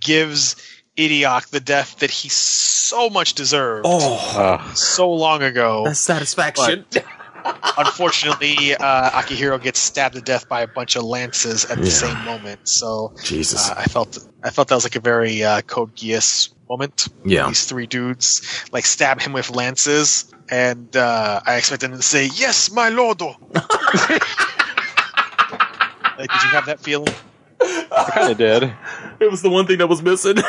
[0.00, 0.56] gives
[0.96, 5.84] Idiok the death that he so much deserved Oh, so long ago.
[5.84, 6.84] that's satisfaction.
[7.76, 11.90] unfortunately, uh, Akihiro gets stabbed to death by a bunch of lances at the Yeah.
[11.90, 12.60] same moment.
[12.64, 13.68] So Jesus.
[13.68, 17.08] uh, I felt I felt that was like a very uh, Code Geass moment.
[17.24, 17.48] Yeah.
[17.48, 22.26] These three dudes like stab him with lances, and uh, I expected them to say,
[22.34, 23.34] "Yes, my lordo."
[26.18, 27.12] like, did you have that feeling?
[27.64, 28.62] I kind of did.
[29.20, 30.36] it was the one thing that was missing.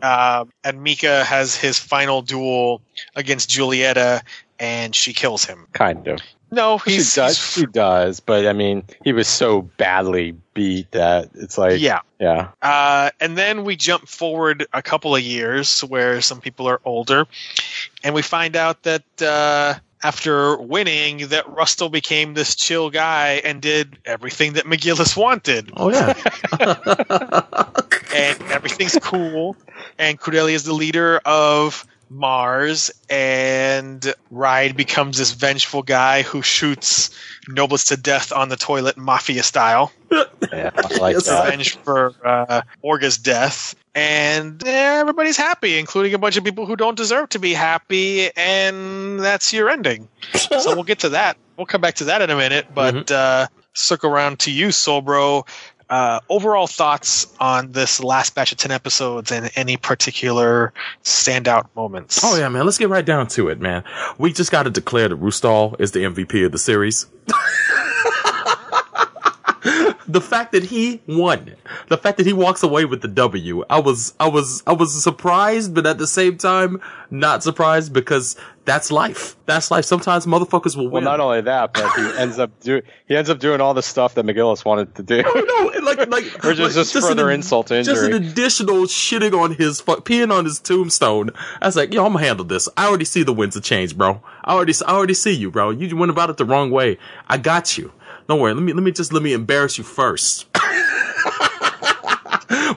[0.00, 2.80] Um, and Mika has his final duel
[3.16, 4.22] against Julieta,
[4.60, 5.66] and she kills him.
[5.72, 6.20] Kind of.
[6.52, 7.36] No, She he's, does.
[7.36, 8.20] he's- She does.
[8.20, 12.00] But I mean, he was so badly beat that it's like, yeah.
[12.20, 12.50] yeah.
[12.62, 17.26] Uh, and then we jump forward a couple of years where some people are older,
[18.04, 23.60] and we find out that uh, after winning, that Rustal became this chill guy and
[23.62, 26.14] did everything that McGillis wanted, Oh yeah.
[28.14, 29.56] and everything's cool.
[29.98, 37.10] And Kudelia is the leader of Mars, and Ride becomes this vengeful guy who shoots
[37.50, 39.92] Nobliss to death on the toilet, mafia style.
[40.50, 41.44] Yeah, I like Yes, that.
[41.44, 43.74] revenge for uh, Orga's death.
[43.94, 48.30] And eh, everybody's happy, including a bunch of people who don't deserve to be happy,
[48.36, 50.08] and that's your ending.
[50.34, 51.36] so we'll get to that.
[51.56, 55.46] We'll come back to that in a minute, but uh, circle around to you, Soulbro.
[55.90, 62.20] Uh, overall thoughts on this last batch of 10 episodes and any particular standout moments?
[62.22, 62.66] Oh yeah, man.
[62.66, 63.84] Let's get right down to it, man.
[64.18, 67.06] We just got to declare that Rustal is the MVP of the series.
[70.08, 71.54] the fact that he won,
[71.88, 75.00] the fact that he walks away with the W, I was, I was, I was
[75.02, 79.36] surprised, but at the same time, not surprised because that's life.
[79.46, 79.84] That's life.
[79.84, 81.04] Sometimes motherfuckers will win.
[81.04, 83.82] Well, not only that, but he ends up do he ends up doing all the
[83.82, 85.22] stuff that McGillis wanted to do.
[85.22, 89.38] no, like, like, Or just- like, just further an, insult to Just an additional shitting
[89.38, 91.30] on his, fu- peeing on his tombstone.
[91.62, 92.68] I was like, yo, I'm gonna handle this.
[92.76, 94.22] I already see the winds of change, bro.
[94.44, 95.70] I already, I already see you, bro.
[95.70, 96.98] You went about it the wrong way.
[97.28, 97.92] I got you.
[98.28, 98.52] Don't worry.
[98.52, 100.46] Let me, let me just, let me embarrass you first.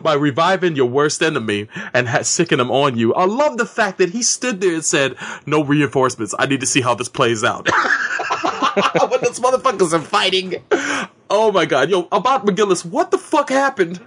[0.02, 3.14] By reviving your worst enemy and ha- sicking him on you.
[3.14, 6.34] I love the fact that he stood there and said, no reinforcements.
[6.40, 7.70] I need to see how this plays out.
[9.10, 10.64] when those motherfuckers are fighting.
[11.30, 14.00] Oh my god, yo, about McGillis, what the fuck happened?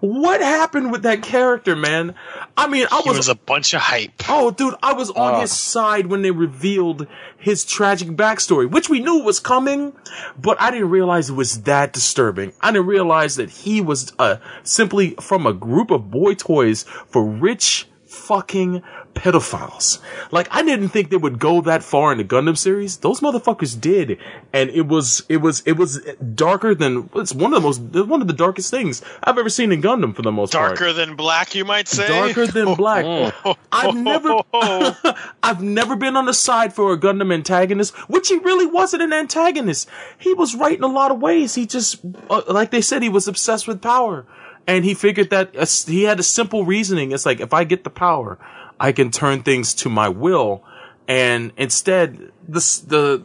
[0.00, 2.14] What happened with that character, man?
[2.56, 4.12] I mean, I was, was a bunch of hype.
[4.28, 5.40] oh, dude, I was on Oh.
[5.40, 7.06] his side when they revealed
[7.38, 9.92] his tragic backstory, which we knew was coming,
[10.40, 12.52] but I didn't realize it was that disturbing.
[12.60, 17.24] I didn't realize that he was uh, simply from a group of boy toys for
[17.24, 18.82] rich fucking
[19.14, 20.00] pedophiles.
[20.30, 22.98] Like I didn't think they would go that far in the Gundam series.
[22.98, 24.18] Those motherfuckers did,
[24.52, 26.00] and it was it was it was
[26.34, 29.72] darker than it's one of the most one of the darkest things I've ever seen
[29.72, 30.76] in Gundam for the most part.
[30.76, 32.08] Darker than black, you might say.
[32.08, 33.34] Darker than black.
[33.72, 34.42] I've never.
[35.42, 39.12] I've never been on the side for a Gundam antagonist, which he really wasn't an
[39.12, 39.88] antagonist.
[40.18, 41.54] He was right in a lot of ways.
[41.54, 44.26] He just, uh, like they said, he was obsessed with power,
[44.66, 47.12] and he figured that uh, he had a simple reasoning.
[47.12, 48.38] It's like if I get the power,
[48.80, 50.64] I can turn things to my will.
[51.06, 53.20] And instead, this, the,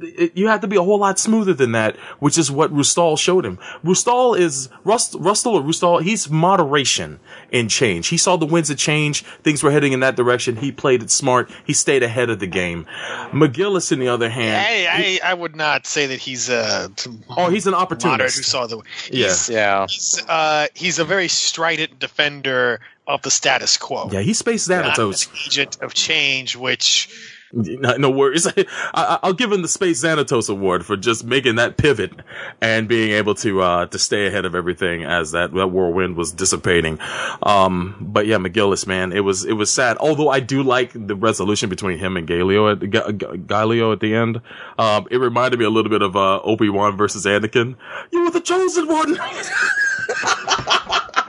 [0.00, 3.16] it, you have to be a whole lot smoother than that, which is what Rustal
[3.16, 3.58] showed him.
[3.82, 7.18] Rustal is, Rust, Rustal or Rustal, he's moderation
[7.50, 8.08] in change.
[8.08, 9.24] He saw the winds of change.
[9.42, 10.54] Things were heading in that direction.
[10.54, 11.50] He played it smart.
[11.64, 12.86] He stayed ahead of the game.
[13.32, 16.92] McGillis, on the other hand, I, I, I would not say that he's a
[17.36, 18.80] oh, he's an moderate who saw the.
[19.10, 19.34] Yeah.
[19.48, 19.86] Yeah.
[19.88, 24.08] he's, uh, he's a very strident defender of the status quo.
[24.10, 25.46] Yeah, he's Space Not an Xanatos.
[25.46, 27.08] agent of change, which
[27.52, 28.46] No, no worries.
[28.48, 28.64] I,
[28.94, 32.12] I- I'll give him the Space Xanatos Award for just making that pivot
[32.60, 36.32] and being able to uh, to stay ahead of everything as that, that whirlwind was
[36.32, 36.98] dissipating.
[37.44, 39.96] Um, but yeah, McGillis, man, it was it was sad.
[39.98, 44.00] Although I do like the resolution between him and Gaelio at Ga- Ga- Gaelio at
[44.00, 44.40] the end.
[44.78, 47.76] Um, it reminded me a little bit of uh, Obi Wan versus Anakin.
[48.10, 49.16] You were the chosen one.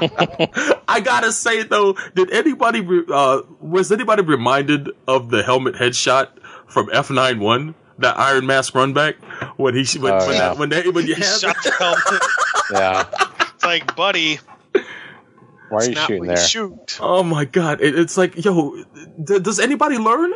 [0.00, 6.28] I gotta say though, did anybody re- uh, was anybody reminded of the helmet headshot
[6.66, 9.16] from F 91 that Iron Mask run back
[9.56, 10.52] when he when Oh, when, yeah.
[10.54, 12.22] when, they, when you he have shot the helmet.
[12.72, 13.04] Yeah.
[13.54, 14.40] It's like, buddy,
[15.68, 16.36] Why are you not shooting there?
[16.36, 16.98] shoot.
[17.00, 18.76] oh my god, it, it's like yo,
[19.22, 20.32] d- does anybody learn?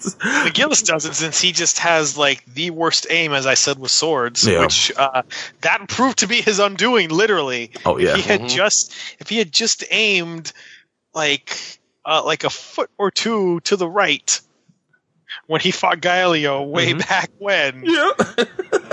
[0.20, 4.46] McGillis doesn't, since he just has like the worst aim, as I said, with swords,
[4.46, 4.60] Yeah.
[4.60, 5.22] which uh,
[5.60, 7.70] that proved to be his undoing, literally.
[7.84, 8.10] Oh, yeah.
[8.10, 8.48] If he had Mhm.
[8.48, 10.52] just, if he had just aimed
[11.14, 14.40] like uh, like a foot or two to the right
[15.46, 18.10] when he fought Galileo way back when, yeah.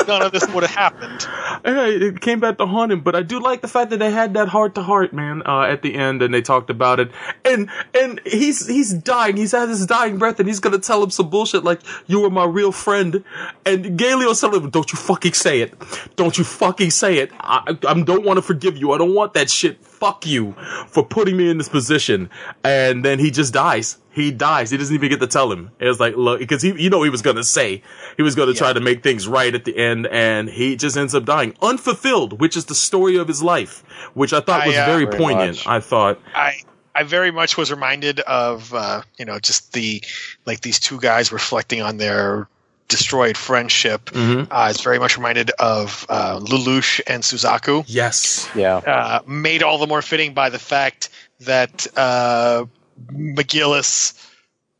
[0.07, 1.27] none of this would have happened.
[1.65, 4.33] It came back to haunt him, but I do like the fact that they had
[4.35, 7.11] that heart to heart, man, uh, at the end, and they talked about it.
[7.45, 9.37] And and he's he's dying.
[9.37, 12.29] He's at his dying breath, and he's gonna tell him some bullshit like "You were
[12.29, 13.23] my real friend."
[13.65, 15.73] And Gaelio's telling him, "Don't you fucking say it!
[16.15, 17.31] Don't you fucking say it!
[17.39, 18.91] I I don't want to forgive you.
[18.93, 20.53] I don't want that shit fuck you
[20.87, 22.29] for putting me in this position.
[22.63, 23.97] And then he just dies.
[24.11, 24.71] He dies.
[24.71, 25.71] He doesn't even get to tell him.
[25.79, 27.83] It was like, look, because he, you know, he was going to say,
[28.15, 30.97] he was going to try to make things right at the end and he just
[30.97, 33.83] ends up dying unfulfilled, which is the story of his life,
[34.13, 35.57] which I thought I, was uh, very Very poignant.
[35.57, 35.67] much.
[35.67, 36.55] I thought, I
[36.95, 40.01] I very much was reminded of uh, you know just the
[40.47, 42.49] like these two guys reflecting on their
[42.87, 44.05] destroyed friendship.
[44.11, 44.47] Mhm.
[44.49, 47.83] Uh, it's very much reminded of uh, Lelouch and Suzaku.
[47.87, 48.47] yes.
[48.55, 48.77] Yeah.
[48.77, 51.09] Uh, made all the more fitting by the fact
[51.41, 52.65] that uh,
[53.13, 54.13] McGillis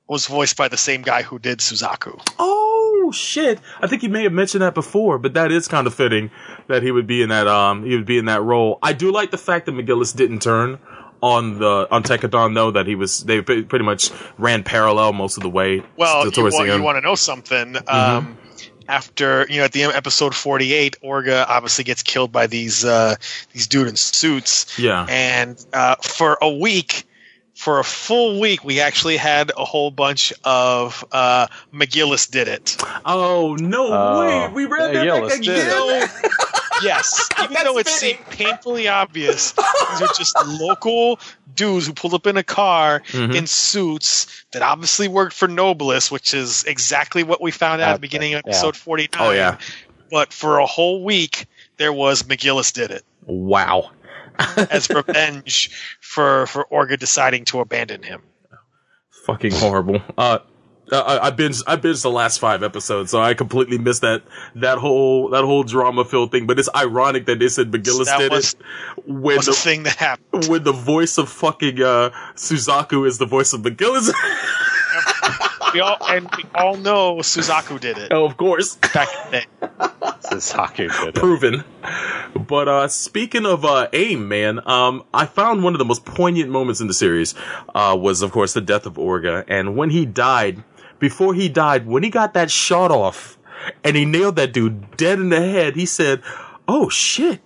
[0.08, 2.20] was voiced by the same guy who did Suzaku.
[2.40, 3.60] Oh shit!
[3.82, 6.32] I think you may have mentioned that before, but that is kind of fitting
[6.68, 8.80] that he would be in that um he would be in that role.
[8.82, 10.80] I do like the fact that McGillis didn't turn
[11.22, 15.44] on the on Tekkadan though that he was they pretty much ran parallel most of
[15.44, 15.84] the way.
[15.96, 17.76] Well, you, towards wa- the you want to know something?
[17.88, 18.38] Um,
[18.88, 23.16] after you know, at the end episode forty-eight, Orga obviously gets killed by these uh,
[23.54, 24.78] these dude in suits.
[24.78, 25.06] Yeah.
[25.10, 27.07] and uh, for a week,
[27.58, 32.78] for a full week, we actually had a whole bunch of uh, McGillis did it.
[33.06, 34.48] Oh no Oh, way!
[34.54, 36.10] We ran that McGillis back did again.
[36.24, 36.32] it.
[36.84, 41.20] Yes, even though it seemed painfully obvious, these are just local
[41.56, 43.36] dudes who pulled up in a car Mhm.
[43.36, 47.94] in suits that obviously worked for Nobliss, which is exactly what we found out at
[47.94, 48.52] the beginning of yeah.
[48.52, 49.28] episode 49.
[49.28, 49.58] Oh yeah!
[50.12, 53.90] But for a whole week, there was McGillis did it Wow.
[54.40, 55.70] As revenge
[56.02, 58.22] for, for Orga deciding to abandon him.
[59.26, 60.02] Fucking horrible.
[60.18, 60.40] Uh,
[60.90, 64.24] I, I binged I binged the last five episodes, so I completely missed that
[64.56, 66.48] that whole that whole drama filled thing.
[66.48, 69.84] But it's ironic that they said McGillis That did was- it when Was the thing
[69.84, 70.46] that happened.
[70.48, 74.14] when the voice of fucking uh, Suzaku is the voice of McGillis.
[75.74, 79.42] We all, and we all know Suzaku did it oh, of course, back in
[80.30, 80.36] day.
[80.36, 81.64] Suzaku proven.
[82.36, 86.50] But uh, speaking of uh, aim, man, um, I found one of the most poignant
[86.50, 87.36] moments in the series
[87.74, 90.64] uh, was, of course, the death of Orga, and when he died.
[91.00, 93.38] Before he died, when he got that shot off,
[93.84, 96.24] and he nailed that dude dead in the head, he said,
[96.68, 97.40] "Oh shit."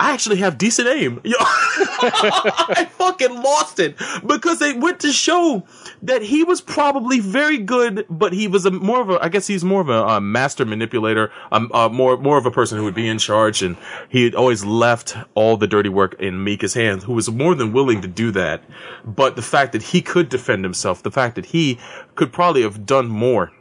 [0.00, 1.20] I actually have decent aim.
[1.26, 5.64] I fucking lost it because they went to show
[6.02, 9.48] that he was probably very good, but he was a more of a, I guess
[9.48, 12.84] he's more of a, uh master manipulator, um, uh, more, more of a person who
[12.84, 13.76] would be in charge and
[14.08, 17.72] he had always left all the dirty work in Mika's hands, who was more than
[17.72, 18.62] willing to do that.
[19.04, 21.78] But the fact that he could defend himself, the fact that he
[22.14, 23.52] could probably have done more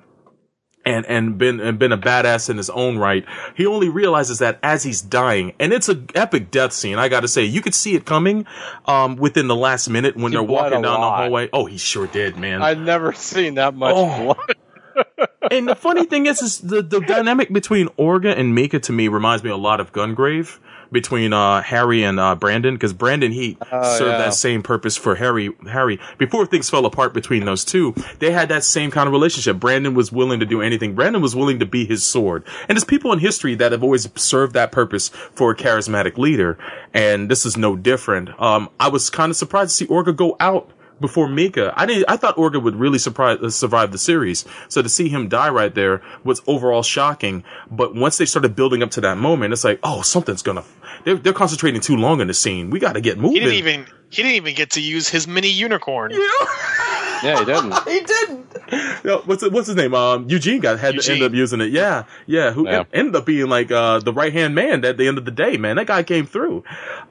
[0.88, 3.26] and and been and been a badass in his own right.
[3.56, 6.97] He only realizes that as he's dying, and it's an epic death scene.
[6.97, 8.45] I got to say, you could see it coming
[8.86, 11.50] um, within the last minute when He they're walking down the hallway.
[11.54, 12.62] Oh, he sure did, man.
[12.62, 14.34] I've never seen that much Oh.
[14.34, 15.28] blood.
[15.52, 19.08] and the funny thing is, is the the dynamic between Orga and Mika to me
[19.08, 20.58] reminds me a lot of Gungrave
[20.91, 24.17] between uh, Harry and uh, Brandon because Brandon Heat Oh, served yeah.
[24.19, 25.52] that same purpose for Harry.
[25.69, 29.60] Harry before things fell apart between those two, they had that same kind of relationship.
[29.60, 30.95] Brandon was willing to do anything.
[30.95, 32.43] Brandon was willing to be his sword.
[32.67, 36.58] And there's people in history that have always served that purpose for a charismatic leader,
[36.93, 38.30] and this is no different.
[38.41, 41.73] Um, I was kind of surprised to see Orga go out before Mika.
[41.75, 42.05] I didn't.
[42.07, 44.45] I thought Orga would really surprise, uh, survive the series.
[44.69, 47.43] So to see him die right there was overall shocking.
[47.69, 50.63] But once they started building up to that moment, it's like, oh, something's gonna.
[51.03, 52.69] They're, they're concentrating too long on the scene.
[52.69, 53.33] We got to get moving.
[53.36, 56.12] He didn't even he didn't even get to use his mini unicorn.
[56.12, 56.19] Yeah,
[57.39, 57.73] he didn't.
[57.88, 59.03] he didn't.
[59.05, 59.93] No, what's what's his name?
[59.93, 61.71] Um, Eugene got had to end up using it.
[61.71, 62.51] Yeah, yeah.
[62.51, 62.83] Who Yeah.
[62.91, 65.57] ended up being like uh, the right hand man at the end of the day.
[65.57, 66.63] Man, that guy came through.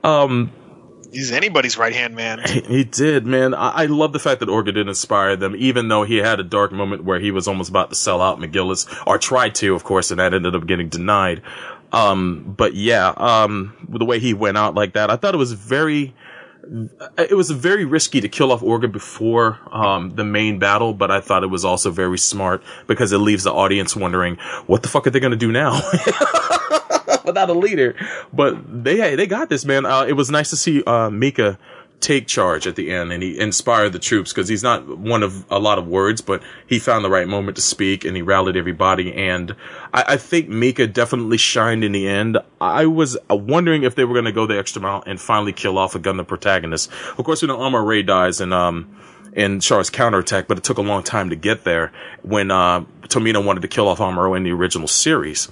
[0.04, 0.50] Um,
[1.12, 2.40] He's anybody's right hand man.
[2.66, 3.54] He did, man.
[3.54, 6.42] I, I love the fact that Orga did inspire them, even though he had a
[6.42, 9.84] dark moment where he was almost about to sell out McGillis, or tried to, of
[9.84, 11.42] course, and that ended up getting denied.
[11.92, 15.52] Um, but yeah, um, the way he went out like that, I thought it was
[15.52, 16.14] very,
[17.16, 21.20] it was very risky to kill off Orga before um, the main battle, but I
[21.20, 25.06] thought it was also very smart because it leaves the audience wondering what the fuck
[25.06, 25.80] are they going to do now
[27.32, 27.94] without a leader.
[28.32, 29.84] But they they got this man.
[29.84, 31.58] Uh, it was nice to see uh, Mika
[31.98, 35.50] take charge at the end and he inspired the troops because he's not one of
[35.50, 38.54] a lot of words, but he found the right moment to speak and he rallied
[38.54, 39.14] everybody.
[39.14, 39.56] And
[39.94, 42.36] I, I think Mika definitely shined in the end.
[42.60, 45.54] I was uh, wondering if they were going to go the extra mile and finally
[45.54, 46.92] kill off a Gundam protagonist.
[47.16, 48.94] Of course, we know Amuro Ray dies and um
[49.32, 53.44] in Char's counterattack, but it took a long time to get there when uh, Tomino
[53.44, 55.48] wanted to kill off Amuro in the original series.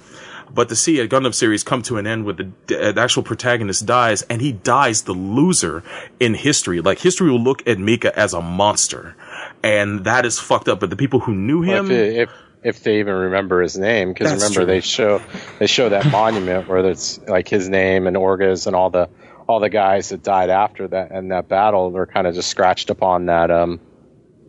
[0.53, 3.85] But to see a Gundam series come to an end with the, the actual protagonist
[3.85, 5.83] dies, and he dies the loser
[6.19, 6.81] in history.
[6.81, 9.15] Like history will look at Mika as a monster,
[9.63, 10.79] and that is fucked up.
[10.79, 12.29] But the people who knew him, if, if
[12.63, 14.65] if they even remember his name, because remember true.
[14.65, 15.21] they show
[15.59, 19.09] they show that monument where it's like his name and Orgas and all the
[19.47, 22.89] all the guys that died after that and that battle were kind of just scratched
[22.89, 23.79] upon that um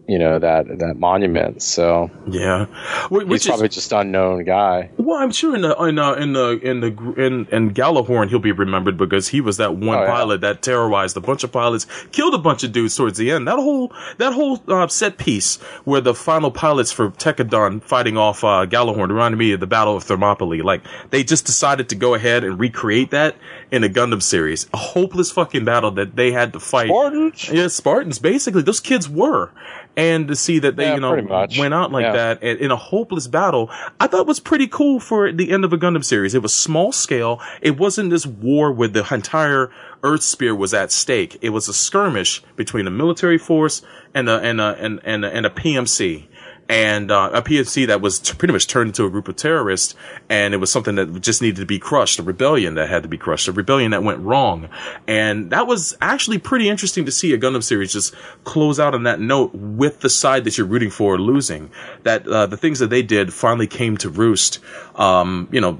[0.08, 1.62] you know that that monument.
[1.62, 2.66] So Yeah,
[3.10, 4.90] Wh- he's which is probably just unknown guy.
[4.96, 8.38] well, I'm sure in the in uh, in the in the in in Gjallarhorn he'll
[8.38, 10.06] be remembered because he was that one Oh, yeah.
[10.10, 13.48] pilot that terrorized a bunch of pilots, killed a bunch of dudes towards the end.
[13.48, 18.44] That whole that whole uh, set piece where the final pilots for Tekkadan fighting off
[18.44, 20.62] uh, Gjallarhorn reminded me of the Battle of Thermopylae.
[20.62, 23.36] Like they just decided to go ahead and recreate that
[23.70, 26.88] in a Gundam series, a hopeless fucking battle that they had to fight.
[26.88, 27.50] Spartans.
[27.50, 28.18] Yeah, Spartans.
[28.18, 29.50] Basically, those kids were,
[29.96, 32.12] and to see that they, Yeah, you know, went out like Yeah.
[32.12, 35.78] that in a hopeless battle, I thought was pretty cool for the end of a
[35.78, 36.34] Gundam series.
[36.34, 37.40] It was small scale.
[37.62, 39.70] It wasn't this war where the entire
[40.02, 41.38] Earth sphere was at stake.
[41.40, 43.82] It was a skirmish between a military force
[44.14, 46.26] and a and a and and and a PMC.
[46.68, 49.94] And uh, a PMC that was t- pretty much turned into a group of terrorists,
[50.28, 53.08] and it was something that just needed to be crushed, a rebellion that had to
[53.08, 54.68] be crushed, a rebellion that went wrong.
[55.06, 58.14] And that was actually pretty interesting to see a Gundam series just
[58.44, 61.70] close out on that note with the side that you're rooting for losing.
[62.02, 64.58] That uh, the things that they did finally came to roost.
[64.96, 65.78] Um, you know,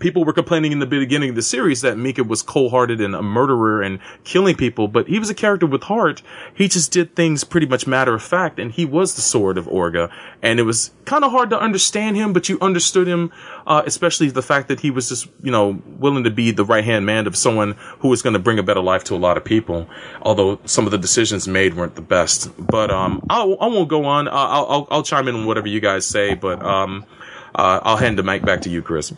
[0.00, 3.22] people were complaining in the beginning of the series that Mika was cold-hearted and a
[3.22, 6.22] murderer and killing people, but he was a character with heart.
[6.54, 9.66] He just did things pretty much matter of fact, and he was the sword of
[9.66, 10.10] Orga.
[10.42, 13.32] And it was kind of hard to understand him, but you understood him,
[13.66, 17.06] uh, especially the fact that he was just, you know, willing to be the right-hand
[17.06, 19.44] man of someone who was going to bring a better life to a lot of
[19.44, 19.88] people.
[20.22, 22.50] Although some of the decisions made weren't the best.
[22.58, 24.28] But um, I'll, I won't go on.
[24.28, 27.06] I'll, I'll, I'll chime in on whatever you guys say, but um,
[27.54, 29.12] uh, I'll hand the mic back to you, Chris.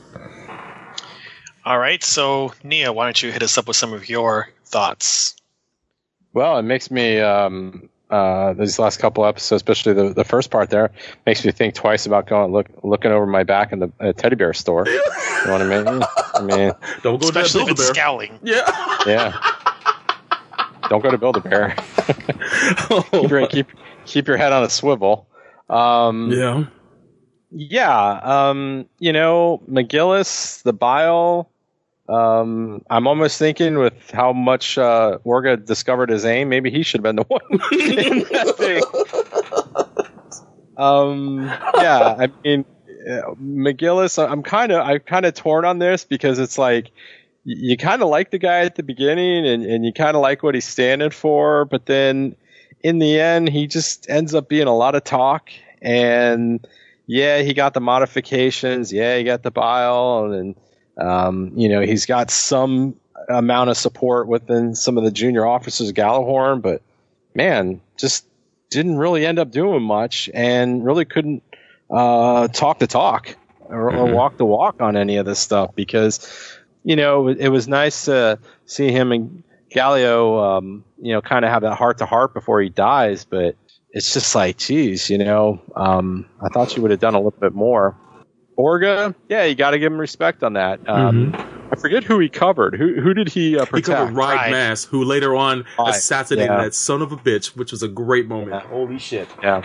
[1.69, 5.37] All right, so Nia, why don't you hit us up with some of your thoughts?
[6.33, 10.71] Well, it makes me um, uh, these last couple episodes, especially the, the first part
[10.71, 10.91] there,
[11.27, 14.35] makes me think twice about going look looking over my back in the uh, teddy
[14.35, 14.89] bear store.
[14.89, 14.97] you
[15.45, 16.03] know what I mean?
[16.37, 17.95] I mean, Don't go to that Especially if it's Build-A-Bear.
[17.95, 18.39] scowling.
[18.43, 18.99] Yeah.
[19.07, 19.39] yeah.
[20.89, 21.77] Don't go to Build a Bear.
[23.11, 23.67] keep, your, keep
[24.07, 25.27] keep your head on a swivel.
[25.69, 26.65] Um, yeah.
[27.51, 31.51] yeah, um, you know, McGillis, the Bael.
[32.09, 37.05] Um, I'm almost thinking with how much uh, Orga discovered his aim, maybe he should
[37.05, 37.43] have been the one
[37.73, 38.83] in that thing.
[40.77, 41.43] Um,
[41.75, 42.65] yeah, I mean,
[43.09, 44.19] uh, McGillis.
[44.27, 46.91] I'm kind of I'm kind of torn on this because it's like
[47.45, 50.43] you kind of like the guy at the beginning and, and you kind of like
[50.43, 52.37] what he's standing for, but then
[52.83, 55.51] in the end, he just ends up being a lot of talk
[55.83, 56.67] and
[57.07, 58.93] yeah, he got the modifications.
[58.93, 60.55] Yeah, he got the Bael, and
[60.99, 62.97] um, you know he's got some
[63.29, 66.83] amount of support within some of the junior officers of Gjallarhorn, but
[67.35, 68.25] man, just
[68.71, 71.43] didn't really end up doing much, and really couldn't
[71.91, 74.13] uh, talk the talk or, or Mhm.
[74.13, 76.21] walk the walk on any of this stuff because
[76.85, 79.43] you know it, it was nice to see him and
[79.75, 83.55] Gaelio, um, you know, kind of have that heart to heart before he dies, but
[83.91, 87.39] it's just like, geez, you know, um, I thought you would have done a little
[87.39, 87.95] bit more.
[88.59, 90.81] Orga, yeah, you got to give him respect on that.
[90.89, 91.33] Um,
[91.71, 92.75] I forget who he covered.
[92.75, 93.77] Who who did he uh, Mm-hmm.
[93.77, 93.99] He protect?
[93.99, 94.51] covered Ride Right.
[94.51, 95.91] Mass, who later on Right.
[95.95, 96.65] assassinated Yeah.
[96.65, 98.51] that son of a bitch, which was a great moment.
[98.65, 98.69] Yeah.
[98.69, 99.29] Holy shit.
[99.43, 99.63] Yeah.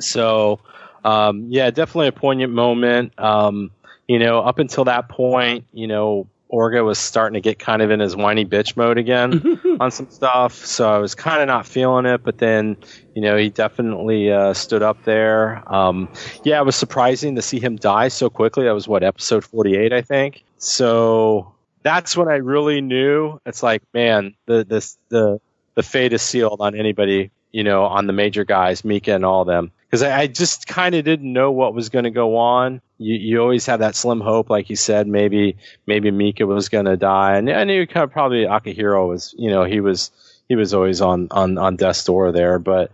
[0.00, 0.58] So,
[1.04, 3.18] um, yeah, definitely a poignant moment.
[3.18, 3.70] Um,
[4.08, 7.90] you know, up until that point, you know, Orga was starting to get kind of
[7.90, 10.54] in his whiny bitch mode again on some stuff.
[10.54, 12.76] So I was kind of not feeling it, but then,
[13.14, 15.62] you know, he definitely uh, stood up there.
[15.72, 16.08] Um,
[16.44, 18.64] yeah, it was surprising to see him die so quickly.
[18.64, 20.44] That was what episode forty-eight, I think.
[20.58, 21.52] So
[21.82, 23.40] that's when I really knew.
[23.44, 25.40] It's like, man, the this the
[25.74, 29.42] the fate is sealed on anybody, you know, on the major guys, Mika and all
[29.42, 29.70] of them.
[29.86, 32.80] Because I, I just kind of didn't know what was going to go on.
[32.98, 36.86] You, you always have that slim hope, like you said, maybe maybe Mika was going
[36.86, 40.10] to die, and I knew kind of probably Akihiro was, you know, he was
[40.48, 42.90] he was always on on on death's door there, but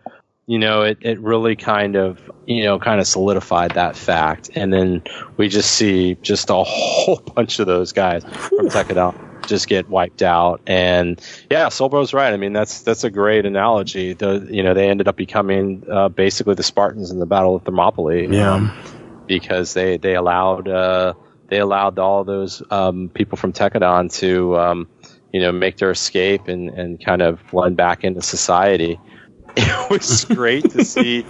[0.46, 4.50] you know, it, it really kind of, you know, kind of solidified that fact.
[4.56, 5.02] And then
[5.36, 10.22] we just see just a whole bunch of those guys from Tekkadan just get wiped
[10.22, 10.62] out.
[10.66, 11.20] And
[11.50, 12.32] yeah, Soulbro's right.
[12.32, 14.14] I mean, that's, that's a great analogy.
[14.14, 17.64] The, you know, they ended up becoming, uh, basically the Spartans in the Battle of
[17.64, 18.28] Thermopylae.
[18.28, 18.54] Yeah.
[18.54, 18.72] um,
[19.26, 21.12] because they, they allowed, uh,
[21.48, 24.88] they allowed all those, um, people from Tekkadan to, um,
[25.32, 28.98] you know, make their escape and, and kind of blend back into society
[29.56, 31.26] it was great to see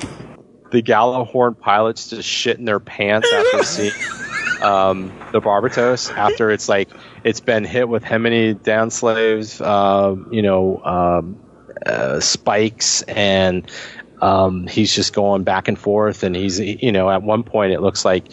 [0.71, 3.93] the Gjallarhorn pilots just shitting their pants after seeing
[4.63, 6.89] um, the Barbatos after it's like
[7.25, 11.39] it's been hit with how many Dainsleifs, um, you know, um,
[11.87, 13.71] uh, spikes, and
[14.21, 17.81] um, he's just going back and forth, and he's you know at one point it
[17.81, 18.27] looks like.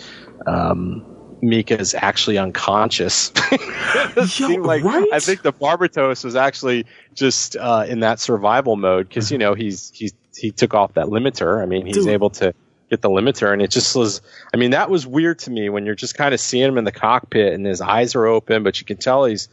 [0.45, 1.03] Um,
[1.39, 3.31] Mika is actually unconscious.
[4.25, 5.07] seemed like right?
[5.13, 9.53] I think the Barbatos was actually just uh, in that survival mode because you know
[9.53, 11.61] he's he's he took off that limiter.
[11.61, 12.09] I mean, he's Dude.
[12.09, 12.53] able to
[12.89, 14.21] get the limiter, and it just was.
[14.53, 16.83] I mean, that was weird to me when you're just kind of seeing him in
[16.85, 19.49] the cockpit and his eyes are open, but you can tell he's.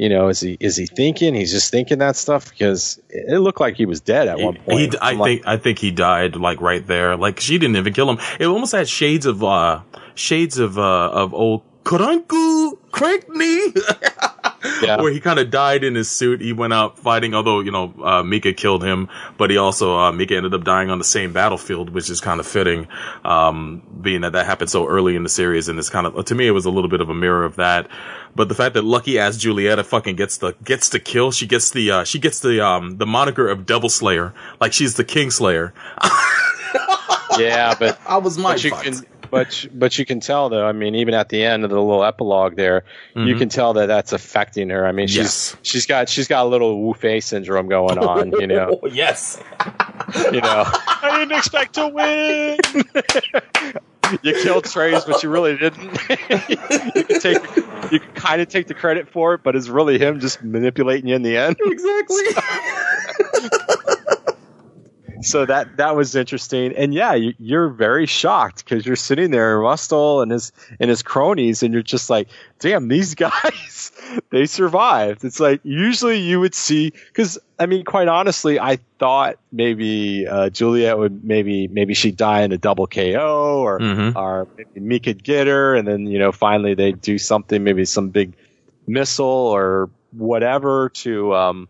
[0.00, 1.34] You know, is he is he thinking?
[1.34, 4.54] He's just thinking that stuff because it it looked like he was dead at one
[4.54, 4.94] He, point.
[5.02, 7.16] I I'm like, think I think he died like right there.
[7.16, 8.18] Like she didn't even kill him.
[8.38, 9.80] It almost had shades of uh
[10.14, 13.72] shades of uh of old Kranku Crank knee.
[14.82, 15.00] Yeah.
[15.00, 16.40] Where he kind of died in his suit.
[16.40, 20.12] He went out fighting, although, you know, uh, Mika killed him, but he also, uh,
[20.12, 22.88] Mika ended up dying on the same battlefield, which is kind of fitting,
[23.24, 25.68] um, being that that happened so early in the series.
[25.68, 27.56] And it's kind of, to me, it was a little bit of a mirror of
[27.56, 27.88] that.
[28.34, 31.70] But the fact that lucky ass Julieta fucking gets the, gets the kill, she gets
[31.70, 34.34] the, uh, she gets the, um, the moniker of Devil Slayer.
[34.60, 35.72] Like she's the King Slayer.
[37.38, 38.56] yeah, but I was my
[39.30, 40.66] but you can but but you can tell though.
[40.66, 43.38] I mean, even at the end of the little epilogue there, you mm-hmm.
[43.38, 44.86] can tell that that's affecting her.
[44.86, 45.56] I mean, she's Yes.
[45.62, 48.32] she's got she's got a little Wu Fei syndrome going on.
[48.32, 49.42] You know, oh, yes.
[50.32, 50.64] you know.
[51.02, 52.58] I didn't expect to win.
[54.22, 55.92] you killed Treize, but you really didn't.
[56.08, 57.56] you can take,
[57.90, 61.08] you can kind of take the credit for it, but it's really him just manipulating
[61.08, 61.56] you in the end.
[61.60, 62.24] Exactly.
[65.22, 69.58] So that that was interesting, and yeah, you, you're very shocked because you're sitting there,
[69.58, 72.28] Rustal and his and his cronies, and you're just like,
[72.60, 73.92] damn, these guys,
[74.30, 75.24] they survived.
[75.24, 80.50] It's like usually you would see because I mean, quite honestly, I thought maybe uh,
[80.50, 84.14] Juliet would maybe maybe she'd die in a double KO or Mhm.
[84.14, 87.62] or maybe me could get her, and then you know finally they would do something,
[87.64, 88.34] maybe some big
[88.86, 91.68] missile or whatever to um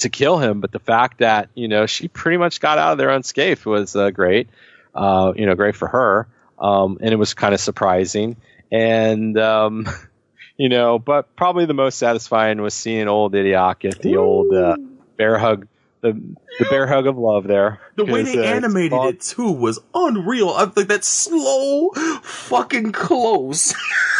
[0.00, 0.60] to kill him.
[0.60, 3.96] But the fact that you know she pretty much got out of there unscathed was
[3.96, 4.48] uh, great.
[4.94, 6.28] Uh, you know, great for her,
[6.58, 8.36] um, and it was kind of surprising.
[8.70, 9.86] And um,
[10.56, 14.76] you know, but probably the most satisfying was seeing old Idiot get the old uh,
[15.16, 15.66] bear hug.
[16.04, 16.12] The,
[16.58, 17.80] the bear hug of love there.
[17.96, 20.50] The way they uh, animated it too was unreal.
[20.50, 21.92] I think that's slow,
[22.22, 23.72] fucking close.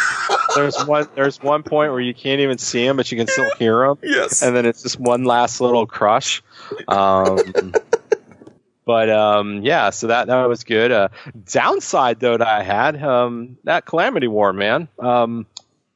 [0.57, 1.07] There's one.
[1.15, 3.99] There's one point where you can't even see him, but you can still hear him.
[4.03, 4.43] yes.
[4.43, 6.43] and then it's just one last little crush.
[6.89, 7.75] Um,
[8.87, 10.91] but um, yeah, so that that was good.
[10.91, 11.09] Uh,
[11.45, 14.89] downside though that I had um, that calamity war, man.
[14.99, 15.47] Um,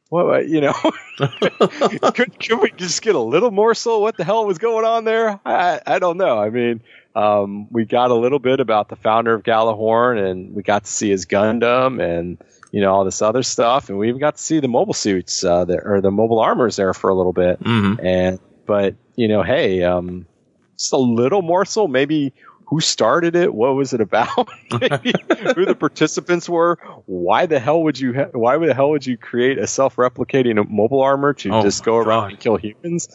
[0.08, 0.72] what you know,
[2.12, 4.00] could could we just get a little morsel?
[4.00, 5.40] What the hell was going on there?
[5.44, 6.38] I I don't know.
[6.38, 6.80] I mean.
[7.14, 10.90] Um, we got a little bit about the founder of Gjallarhorn, and we got to
[10.90, 12.38] see his Gundam, and
[12.70, 15.42] you know all this other stuff, and we even got to see the mobile suits
[15.42, 17.58] uh, there, or the mobile armors there for a little bit.
[17.58, 20.26] hmm And but you know, hey, um,
[20.76, 22.32] just a little morsel, maybe
[22.68, 24.28] who started it, what was it about,
[24.70, 29.16] who the participants were, why the hell would you, ha- why the hell would you
[29.16, 33.08] create a self-replicating mobile armor to Oh just go around and kill humans?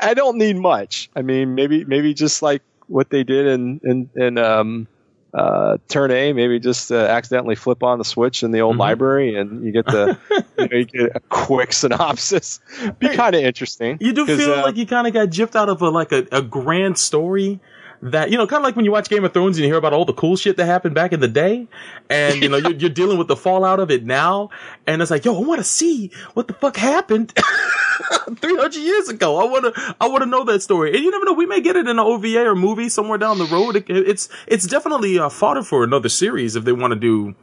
[0.00, 1.08] I don't need much.
[1.14, 4.88] I mean, maybe maybe just like what they did in in in um,
[5.32, 8.80] uh, turn A, maybe just uh, accidentally flip on the switch in the old Mhm.
[8.80, 10.16] library, and you get the
[10.58, 12.60] you, know, you get a quick synopsis.
[12.98, 13.98] Be kind of interesting.
[14.00, 16.26] You do feel uh, like you kind of got gypped out of a like a,
[16.30, 17.60] a grand story
[18.04, 19.78] that you know, kind of like when you watch Game of Thrones and you hear
[19.78, 21.66] about all the cool shit that happened back in the day,
[22.10, 24.50] and you know you're, you're dealing with the fallout of it now,
[24.86, 27.32] and it's like, yo, I want to see what the fuck happened
[28.36, 29.38] 300 years ago.
[29.38, 31.62] I want to, I want to know that story, and you never know, we may
[31.62, 33.76] get it in an OVA or movie somewhere down the road.
[33.76, 37.34] It, it's it's definitely uh, fodder for another series if they want to do.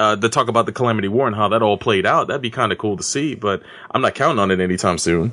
[0.00, 2.50] Uh, to talk about the Calamity War and how that all played out, that'd be
[2.50, 5.32] kind of cool to see, but I'm not counting on it anytime soon.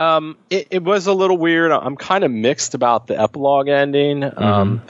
[0.00, 1.70] Um, it, it was a little weird.
[1.70, 4.24] I'm kind of mixed about the epilogue ending.
[4.36, 4.82] Um,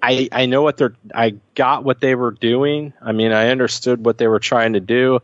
[0.00, 0.94] I I know what they're.
[1.14, 2.92] I got what they were doing.
[3.02, 5.20] I mean, I understood what they were trying to do.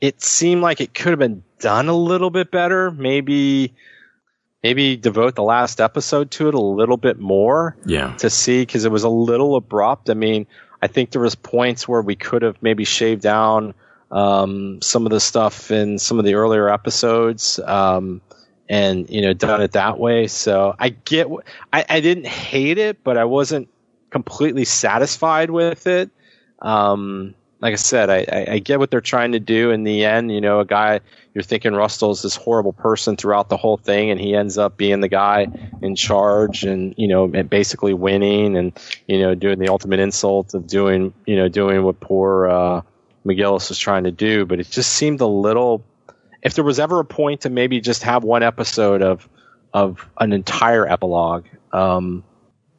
[0.00, 2.90] It seemed like it could have been done a little bit better.
[2.90, 3.72] Maybe
[4.62, 8.14] maybe devote the last episode to it a little bit more Yeah.
[8.18, 10.10] to see because it was a little abrupt.
[10.10, 10.46] I mean,
[10.82, 13.74] I think there was points where we could have maybe shaved down
[14.10, 18.20] um, some of the stuff in some of the earlier episodes, um,
[18.68, 20.26] and you know, done it that way.
[20.26, 21.28] So I get,
[21.72, 23.68] I, I didn't hate it, but I wasn't
[24.10, 26.10] completely satisfied with it.
[26.60, 30.04] Um, like I said, I, I, I get what they're trying to do in the
[30.04, 30.30] end.
[30.30, 31.00] You know, a guy
[31.34, 35.00] you're thinking Rustal's this horrible person throughout the whole thing, and he ends up being
[35.00, 35.46] the guy
[35.82, 40.54] in charge, and you know, and basically winning, and you know, doing the ultimate insult
[40.54, 42.82] of doing, you know, doing what poor uh,
[43.24, 44.44] McGillis was trying to do.
[44.44, 45.84] But it just seemed a little.
[46.46, 49.28] If there was ever a point to maybe just have one episode of
[49.74, 52.22] of an entire epilogue, um,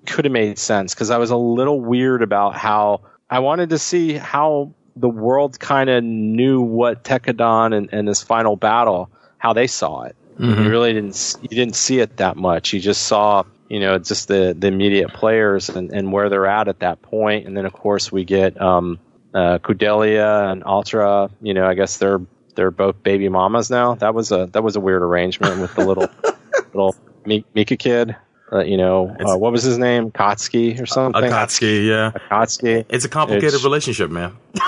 [0.06, 3.78] could have made sense because I was a little weird about how I wanted to
[3.78, 9.52] see how the world kind of knew what Tekkadan and, and this final battle, how
[9.52, 10.16] they saw it.
[10.40, 10.64] Mhm.
[10.64, 12.72] You really didn't you didn't see it that much.
[12.72, 16.70] You just saw you know just the the immediate players and, and where they're at
[16.70, 17.48] at that point.
[17.48, 18.98] And then of course we get um,
[19.34, 21.30] uh, Kudelia and Atra.
[21.42, 22.22] You know, I guess they're
[22.58, 23.96] they're both baby mamas now.
[23.96, 26.10] That was a that was a weird arrangement with the little
[26.74, 26.96] little
[27.26, 28.16] Mika kid.
[28.52, 30.10] Uh, you know, uh, what was his name?
[30.12, 31.22] Kotsky or something.
[31.22, 32.12] Akatsuki, yeah.
[32.32, 32.86] Kotsky.
[32.90, 34.36] It's a complicated It's- relationship, man.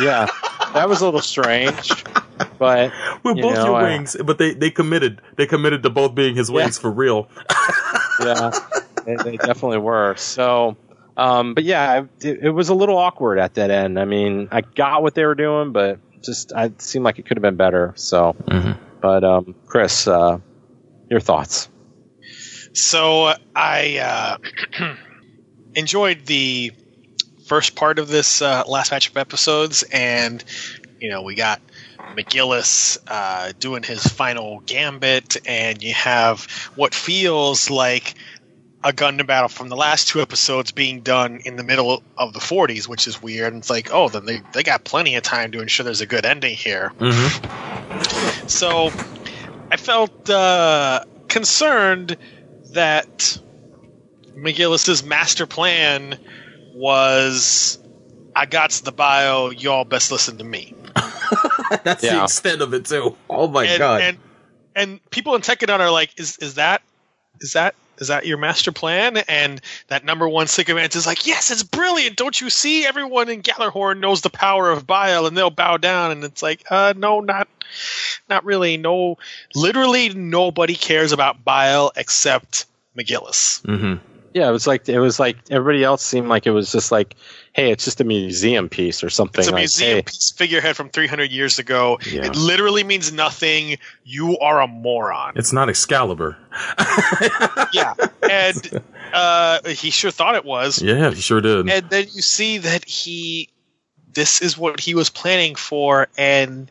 [0.00, 0.28] Yeah,
[0.74, 2.04] that was a little strange,
[2.56, 2.92] but
[3.24, 5.20] We're both know, your I- wings, but they, they committed.
[5.34, 7.28] They committed to both being his wings for real.
[8.20, 8.52] yeah,
[9.04, 10.14] they, they definitely were.
[10.16, 10.76] So,
[11.16, 13.98] um, but yeah, it, it was a little awkward at that end.
[13.98, 17.26] I mean, I got what they were doing, but just I it seemed like it
[17.26, 17.92] could have been better.
[17.96, 18.76] So, Mhm.
[19.00, 20.38] but um, Chris, uh,
[21.10, 21.68] your thoughts?
[22.74, 24.38] So I
[24.78, 24.94] uh,
[25.74, 26.72] enjoyed the
[27.46, 30.44] first part of this uh, last batch of episodes, and
[31.00, 31.60] you know we got
[32.16, 38.14] McGillis uh, doing his final gambit, and you have what feels like
[38.84, 42.38] a Gundam battle from the last two episodes being done in the middle of the
[42.38, 43.52] 40s, which is weird.
[43.52, 46.06] And it's like, oh, then they, they got plenty of time to ensure there's a
[46.06, 46.90] good ending here.
[46.98, 48.92] hmm So
[49.70, 52.16] I felt uh, concerned
[52.72, 53.38] that
[54.36, 56.18] McGillis's master plan
[56.74, 57.78] was
[58.36, 60.74] I got the Bael, y'all best listen to me.
[61.82, 63.16] That's the extent of it too.
[63.28, 64.00] Oh my and, god.
[64.02, 64.18] And
[64.76, 66.82] and people in Tekkadan are like, is is that
[67.40, 69.18] is that is that your master plan?
[69.28, 72.16] And that number one sycophant is like, yes, it's brilliant.
[72.16, 72.86] Don't you see?
[72.86, 76.10] Everyone in Gjallarhorn knows the power of Bael, and they'll bow down.
[76.10, 77.48] And it's like, uh, no, not
[78.28, 78.76] not really.
[78.76, 79.18] No,
[79.54, 83.64] literally nobody cares about Bael except McGillis.
[83.64, 83.96] hmm
[84.34, 87.16] Yeah, it was like it was like everybody else seemed like it was just like,
[87.52, 89.40] hey, it's just a museum piece or something.
[89.40, 91.98] It's a like, museum hey, piece figurehead from 300 years ago.
[92.10, 92.26] Yeah.
[92.26, 93.78] It literally means nothing.
[94.04, 95.32] You are a moron.
[95.36, 96.36] It's not Excalibur.
[97.72, 97.94] yeah,
[98.28, 100.80] and uh, he sure thought it was.
[100.82, 101.68] yeah, he sure did.
[101.70, 103.48] and then you see that he
[104.14, 106.70] this is what he was planning for and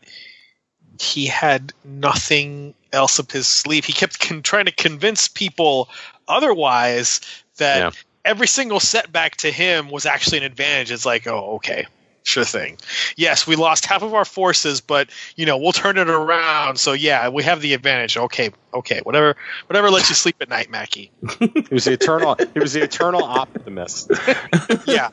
[1.00, 5.88] he had nothing else up his sleeve he kept con- trying to convince people
[6.26, 7.20] otherwise
[7.58, 7.90] that Yeah.
[8.24, 11.86] every single setback to him was actually an advantage it's like oh okay
[12.24, 12.76] sure thing
[13.16, 16.92] yes we lost half of our forces but you know we'll turn it around so
[16.92, 19.34] yeah we have the advantage okay okay whatever
[19.66, 22.36] whatever lets you sleep at night mackie he was the eternal.
[22.52, 24.10] he was the eternal optimist.
[24.86, 25.08] yeah.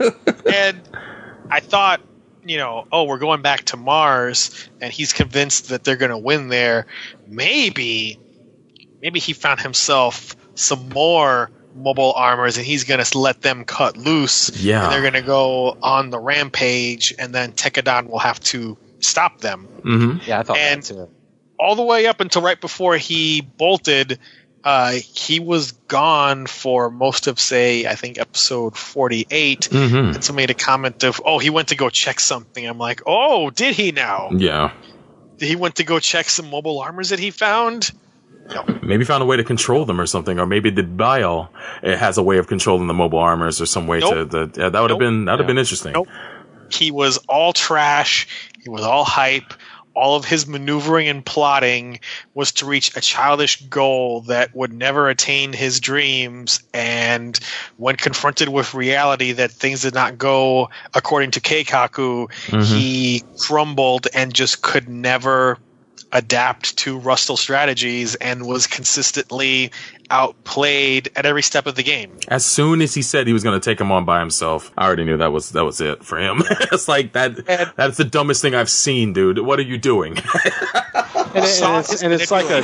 [0.52, 0.82] And
[1.50, 2.02] I thought,
[2.46, 6.18] you know, oh, we're going back to Mars, and he's convinced that they're going to
[6.18, 6.86] win there.
[7.28, 8.20] Maybe,
[9.02, 13.98] maybe he found himself some more mobile armors, and he's going to let them cut
[13.98, 14.50] loose.
[14.58, 14.84] Yeah.
[14.84, 19.42] And they're going to go on the rampage, and then Tekkadan will have to stop
[19.42, 19.66] them.
[19.84, 21.10] hmm Yeah, I thought And- that too.
[21.58, 24.20] All the way up until right before he bolted.
[24.66, 30.44] Uh, he was gone for most of, say, I think episode 48 hmm and somebody
[30.44, 33.76] made a comment of, "Oh, he went to go check something." I'm like, "Oh, did
[33.76, 34.32] he now?
[34.36, 34.72] Yeah.
[35.40, 37.92] He went to go check some mobile armors that he found."
[38.84, 41.50] Maybe found a way to control them or something, or maybe the Bael
[41.82, 44.14] it has a way of controlling the mobile armors or some way Nope.
[44.14, 44.26] to.
[44.26, 45.94] The, yeah, that would have been that would have been interesting.
[45.94, 46.08] Nope.
[46.70, 48.28] He was all trash.
[48.64, 49.54] He was all hype.
[49.96, 52.02] All of his maneuvering and plotting
[52.34, 56.62] was to reach a childish goal that would never attain his dreams.
[56.74, 57.40] And
[57.78, 62.64] when confronted with reality that things did not go according to Keikaku, Mhm.
[62.66, 65.60] he crumbled and just could never
[66.16, 69.70] adapt to Rustal strategies and was consistently
[70.10, 72.18] outplayed at every step of the game.
[72.30, 74.86] As soon as he said he was going to take him on by himself, I
[74.88, 76.42] already knew that was that was it for him.
[76.72, 77.38] it's like that.
[77.48, 79.40] And- that's the dumbest thing I've seen, dude.
[79.40, 80.18] What are you doing?
[81.36, 82.60] And, it- and it's, and it's like a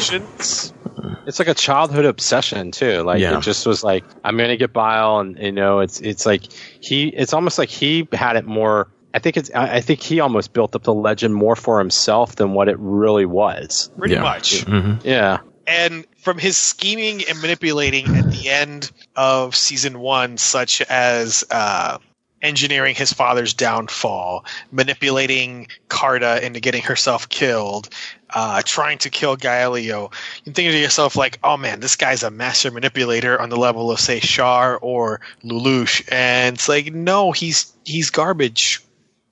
[1.28, 3.02] it's like a childhood obsession too.
[3.02, 3.38] Like Yeah.
[3.38, 6.44] it just was like I'm gonna get Bael, and you know it's it's like
[6.80, 8.88] he it's almost like he had it more.
[9.14, 12.36] I think it's I I think he almost built up the legend more for himself
[12.36, 13.90] than what it really was.
[13.98, 14.22] pretty Yeah.
[14.22, 14.64] much.
[14.64, 20.82] hmm Yeah, And from his scheming and manipulating at the end of season one, such
[20.84, 21.98] as uh,
[22.42, 27.90] engineering his father's downfall, manipulating Carta into getting herself killed,
[28.34, 30.12] uh, trying to kill Gaelio,
[30.46, 33.92] you think to yourself like, "Oh man, this guy's a master manipulator on the level
[33.92, 38.82] of say Char or Lelouch," and it's like, no, he's he's garbage.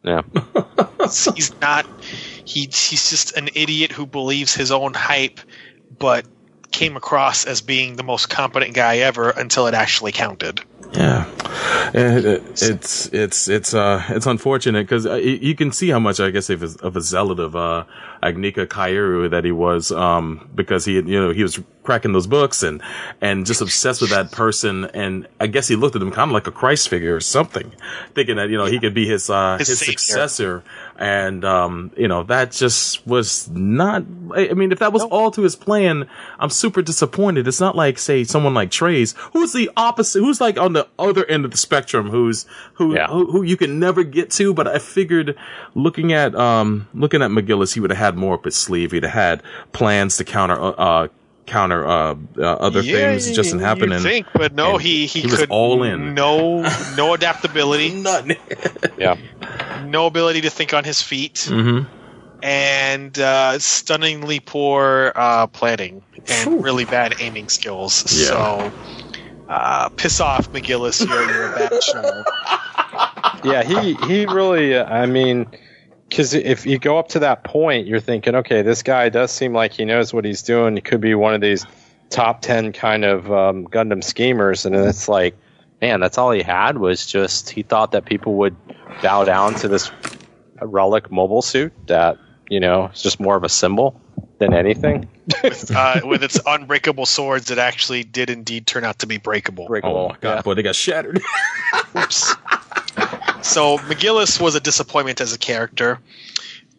[0.03, 0.21] Yeah,
[1.35, 1.85] he's not
[2.45, 5.39] he he's just an idiot who believes his own hype
[5.97, 6.25] but
[6.71, 10.61] came across as being the most competent guy ever until it actually counted
[10.93, 11.25] Yeah,
[11.93, 12.25] it-
[12.61, 16.63] it's it's it's uh it's unfortunate because you can see how much I guess of
[16.63, 17.83] a, of a zealot of uh
[18.23, 22.61] Agnika Kaieru that he was um because he you know he was cracking those books
[22.63, 22.81] and
[23.21, 24.85] and just obsessed with that person.
[24.85, 27.71] And I guess he looked at him kind of like a Christ figure or something,
[28.13, 30.63] thinking that you know he could be his uh His his, successor.
[30.97, 34.03] And um you know that just was not
[34.35, 36.09] I I mean if that was all to his plan
[36.39, 37.47] I'm super disappointed.
[37.47, 41.25] It's not like say someone like Treize's who's the opposite who's like on the other
[41.25, 43.07] end of the spectrum who's who Yeah.
[43.07, 45.35] who, who you can never get to but I figured
[45.75, 48.91] looking at um looking at McGillis he would have had more up his sleeve.
[48.91, 51.07] He'd have had plans to counter uh, uh
[51.45, 54.81] counter uh, uh other things it just didn't happen You and think, but no, and
[54.81, 56.13] he he, he was all in.
[56.13, 56.61] No,
[56.95, 58.37] no adaptability, nothing.
[58.97, 59.15] Yeah.
[59.79, 61.79] no ability to think on his feet, hmm
[62.41, 68.03] and uh, stunningly poor uh, planning and really bad aiming skills.
[68.17, 68.25] Yeah.
[68.27, 68.71] So,
[69.49, 71.05] uh, piss off, McGillis.
[71.05, 72.23] You're, you're a bad show.
[73.43, 74.75] Yeah, he he really.
[74.75, 75.47] uh, I mean,
[76.07, 79.53] because if you go up to that point, you're thinking, okay, this guy does seem
[79.53, 80.75] like he knows what he's doing.
[80.75, 81.65] He could be one of these
[82.09, 85.35] top ten kind of um, Gundam schemers, and it's like,
[85.81, 88.55] man, that's all he had was just he thought that people would
[89.01, 89.91] bow down to this
[90.61, 92.17] relic mobile suit that
[92.49, 93.99] you know it's just more of a symbol
[94.39, 95.07] than anything.
[95.75, 99.67] uh, with its unbreakable swords that actually did indeed turn out to be breakable.
[99.83, 101.21] Oh my god, boy, they got shattered.
[101.97, 102.35] Oops.
[103.41, 105.99] so McGillis was a disappointment as a character.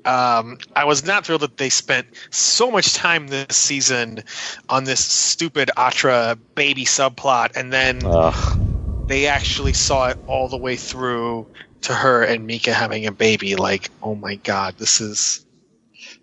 [0.04, 4.24] Um, I was not thrilled that they spent so much time this season
[4.68, 8.58] on this stupid Atra baby subplot, and then Ugh.
[9.06, 11.46] they actually saw it all the way through
[11.82, 13.56] to her and Mika having a baby.
[13.56, 15.44] Like, oh my god, this is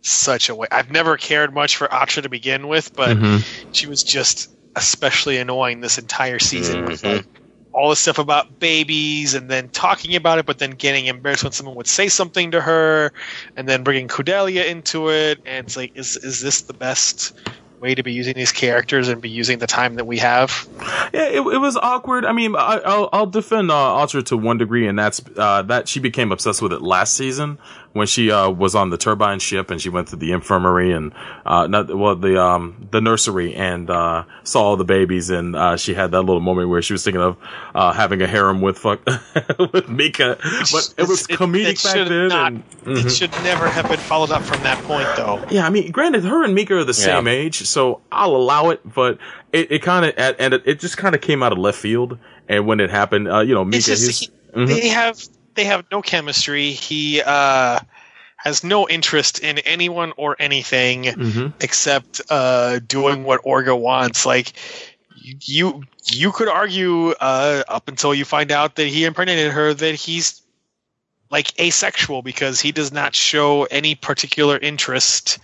[0.10, 0.68] such a way.
[0.72, 3.44] I've never cared much for Atra to begin with, but Mhm.
[3.72, 7.16] she was just especially annoying this entire season with Mhm.
[7.18, 7.26] like
[7.74, 11.52] all the stuff about babies and then talking about it, but then getting embarrassed when
[11.52, 13.12] someone would say something to her,
[13.56, 15.40] and then bringing Kudelia into it.
[15.46, 17.34] And it's like, is is this the best
[17.80, 20.68] way to be using these characters and be using the time that we have?
[21.14, 22.26] Yeah, it, it was awkward.
[22.26, 25.88] I mean, I, I'll, I'll defend uh, Atra to one degree, and that's uh, that
[25.88, 27.60] she became obsessed with it last season
[27.98, 31.12] when she uh, was on the turbine ship and she went to the infirmary and
[31.46, 35.76] uh, not well the um the nursery and uh, saw all the babies and uh,
[35.76, 37.36] she had that little moment where she was thinking of
[37.76, 39.04] uh, having a harem with fuck
[39.74, 42.28] with Mika, but it was comedic back should then.
[42.30, 43.18] not- and, It Mhm.
[43.18, 45.44] should never have been followed up from that point, though.
[45.50, 48.80] Yeah, I mean, granted, her and Mika are the same age, so I'll allow it.
[48.86, 49.18] But
[49.52, 52.18] it, it kind of and it, it just kind of came out of left field.
[52.48, 54.68] And when it happened, uh, you know, Mika, It's just his, he- Mhm.
[54.68, 55.20] they have
[55.58, 56.72] they have no chemistry.
[56.72, 57.80] He uh,
[58.38, 61.54] has no interest in anyone or anything Mhm.
[61.60, 64.26] except uh, doing what Orga wants.
[64.26, 64.54] Like
[65.42, 69.96] you, you could argue uh, up until you find out that he impregnated her that
[69.96, 70.42] he's
[71.30, 75.40] like asexual because he does not show any particular interest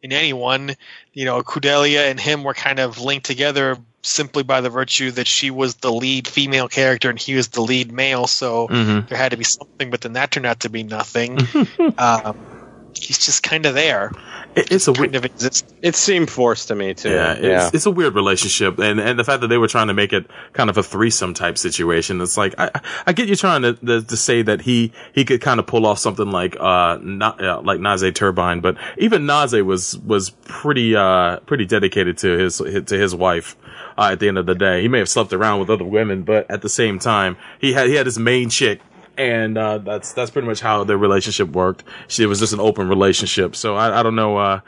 [0.00, 0.76] in anyone.
[1.12, 5.26] You know, Kudelia and him were kind of linked together simply by the virtue that
[5.26, 8.26] she was the lead female character and he was the lead male.
[8.26, 9.08] So Mhm.
[9.08, 11.38] there had to be something, but then that turned out to be nothing.
[11.98, 12.57] um,
[12.94, 14.12] he's just kind of there,
[14.54, 15.16] It- it's a kind weird.
[15.16, 15.64] of exists.
[15.82, 17.10] It seemed forced to me too.
[17.10, 17.70] Yeah, it's, yeah.
[17.72, 20.26] it's a weird relationship, and and the fact that they were trying to make it
[20.52, 22.20] kind of a threesome type situation.
[22.20, 22.70] It's like I
[23.06, 25.86] I get you trying to to, to say that he he could kind of pull
[25.86, 30.96] off something like uh, not, uh like Naze Turbine, but even Naze was was pretty
[30.96, 33.56] uh pretty dedicated to his to his wife.
[33.96, 36.22] Uh, at the end of the day, he may have slept around with other women,
[36.22, 38.80] but at the same time, he had he had his main chick
[39.18, 41.84] and uh, that's that's pretty much how their relationship worked.
[42.06, 44.38] She, it was just an open relationship, so I, I don't know.
[44.38, 44.60] Uh,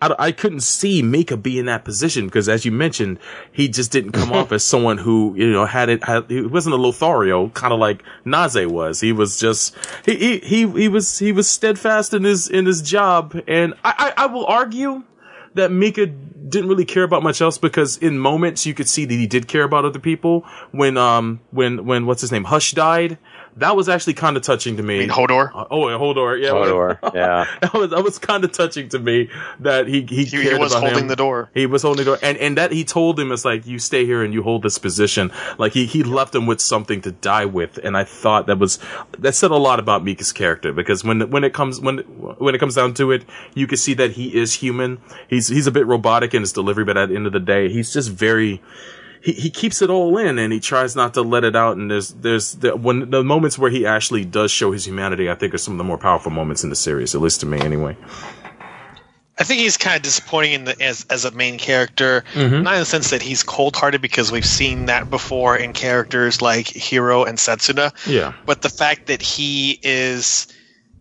[0.00, 3.18] I, I couldn't see Mika be in that position because, as you mentioned,
[3.52, 6.02] he just didn't come off as someone who you know had it.
[6.02, 9.00] Had, he wasn't a Lothario, kind of like Naze was.
[9.00, 12.80] He was just he, he he he was he was steadfast in his in his
[12.80, 15.04] job, and I I, I will argue
[15.54, 19.14] that Mika didn't really care about much else because in moments you could see that
[19.14, 20.46] he did care about other people.
[20.70, 23.18] When um when when what's his name Hush died,
[23.58, 24.96] that was actually kind of touching to me.
[24.96, 25.50] I mean, Hodor.
[25.54, 27.46] Uh, oh, and Hodor, yeah, Hodor, yeah.
[27.60, 29.30] that was that was kind of touching to me
[29.60, 31.08] that he he, He, he was about holding him.
[31.08, 31.50] the door.
[31.54, 34.04] He was holding the door, and and that he told him it's like you stay
[34.06, 35.30] here and you hold this position.
[35.58, 38.78] Like he he left him with something to die with, and I thought that was
[39.18, 42.58] that said a lot about Mika's character because when when it comes when when it
[42.58, 44.98] comes down to it, you can see that he is human.
[45.28, 47.68] He's he's a bit robotic in his delivery, but at the end of the day,
[47.68, 48.62] he's just very
[49.28, 51.76] he, he keeps it all in and he tries not to let it out.
[51.76, 55.34] And there's there's the, when the moments where he actually does show his humanity, I
[55.34, 57.60] think are some of the more powerful moments in the series, at least to me,
[57.60, 57.96] anyway.
[59.40, 62.62] I think he's kind of disappointing in the as as a main character, Mhm.
[62.62, 66.42] not in the sense that he's cold hearted because we've seen that before in characters
[66.42, 68.32] like Hiro and Setsuna, Yeah.
[68.46, 70.48] but the fact that he is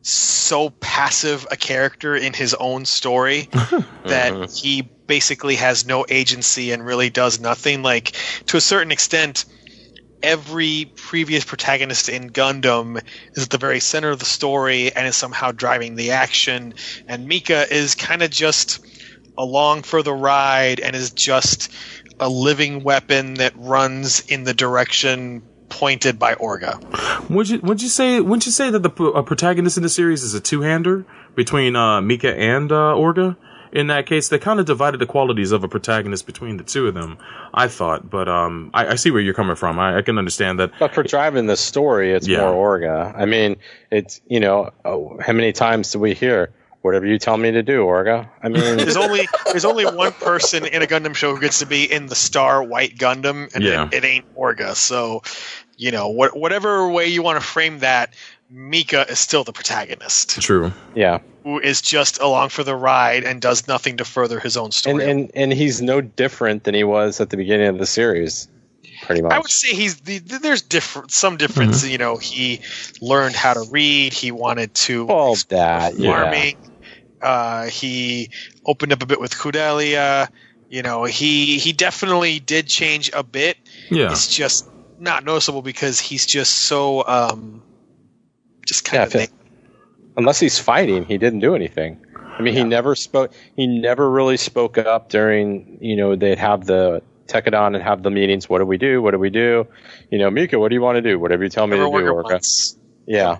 [0.03, 3.49] so passive a character in his own story
[4.05, 7.83] that he basically has no agency and really does nothing.
[7.83, 8.13] Like
[8.47, 9.45] to a certain extent,
[10.21, 13.01] every previous protagonist in Gundam
[13.33, 16.73] is at the very center of the story and is somehow driving the action,
[17.07, 18.85] and Mika is kind of just
[19.37, 21.71] along for the ride and is just
[22.19, 27.29] a living weapon that runs in the direction pointed by Orga.
[27.29, 30.33] Would you would you say would you say that the protagonist in the series is
[30.33, 31.05] a two hander
[31.35, 33.37] between uh, Mika and uh, Orga?
[33.71, 36.87] In that case, they kind of divided the qualities of a protagonist between the two
[36.87, 37.17] of them.
[37.53, 39.79] I thought, but um, I, I see where you're coming from.
[39.79, 40.71] I, I can understand that.
[40.79, 42.39] But for driving the story, it's Yeah.
[42.51, 43.13] more Orga.
[43.17, 43.57] I mean,
[43.91, 46.51] it's you know, oh, how many times do we hear
[46.81, 48.29] whatever you tell me to do, Orga?
[48.41, 51.65] I mean, There's only there's only one person in a Gundam show who gets to
[51.65, 53.87] be in the Star White Gundam, and Yeah.
[53.91, 54.75] it, it ain't Orga.
[54.75, 55.23] So,
[55.77, 58.13] you know, what, whatever way you want to frame that,
[58.49, 60.71] Mika is still the protagonist, True.
[60.95, 64.71] yeah, who is just along for the ride and does nothing to further his own
[64.71, 65.09] story.
[65.09, 68.47] and and he's no different than he was at the beginning of the series,
[69.01, 69.33] pretty much.
[69.33, 71.87] I would say he's the, there's different some difference.
[71.87, 72.61] You know, he
[73.01, 74.13] learned how to read.
[74.13, 76.53] He wanted to All that, yeah.
[77.21, 78.29] Uh, he
[78.65, 80.29] opened up a bit with Kudelia.
[80.69, 83.57] You know, he he definitely did change a bit.
[83.89, 84.11] Yeah.
[84.11, 84.69] It's just
[84.99, 87.61] not noticeable because he's just so um,
[88.67, 89.35] just kind Yeah, of I feel-
[90.17, 91.99] Unless he's fighting, he didn't do anything.
[92.39, 93.31] I mean, he never spoke.
[93.55, 95.77] He never really spoke up during.
[95.81, 98.49] You know, they'd have the Tekkadan and have the meetings.
[98.49, 99.01] What do we do?
[99.01, 99.67] What do we do?
[100.11, 101.19] You know, Mika, what do you want to do?
[101.19, 102.31] Whatever you tell me to do, worker Orga.
[102.31, 102.77] once.
[103.05, 103.37] Yeah.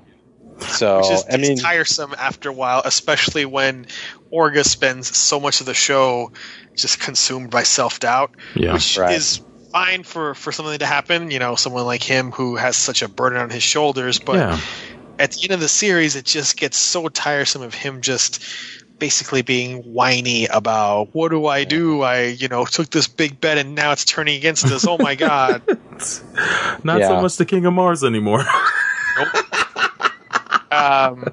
[0.60, 3.86] So Which is I mean, it's tiresome after a while, especially when
[4.34, 6.32] Orga spends so much of the show
[6.76, 8.32] just consumed by self doubt.
[8.56, 8.74] Yeah.
[8.74, 9.16] which Right.
[9.16, 11.30] is fine for for something to happen.
[11.32, 14.18] You know, someone like him who has such a burden on his shoulders.
[14.20, 14.60] But yeah.
[15.20, 18.44] At the end of the series, it just gets so tiresome of him just
[19.00, 22.02] basically being whiny about what do I do?
[22.02, 24.86] I you know took this big bet and now it's turning against us.
[24.88, 25.62] Oh my god!
[26.84, 28.42] Not so much the King of Mars anymore.
[30.72, 31.26] um,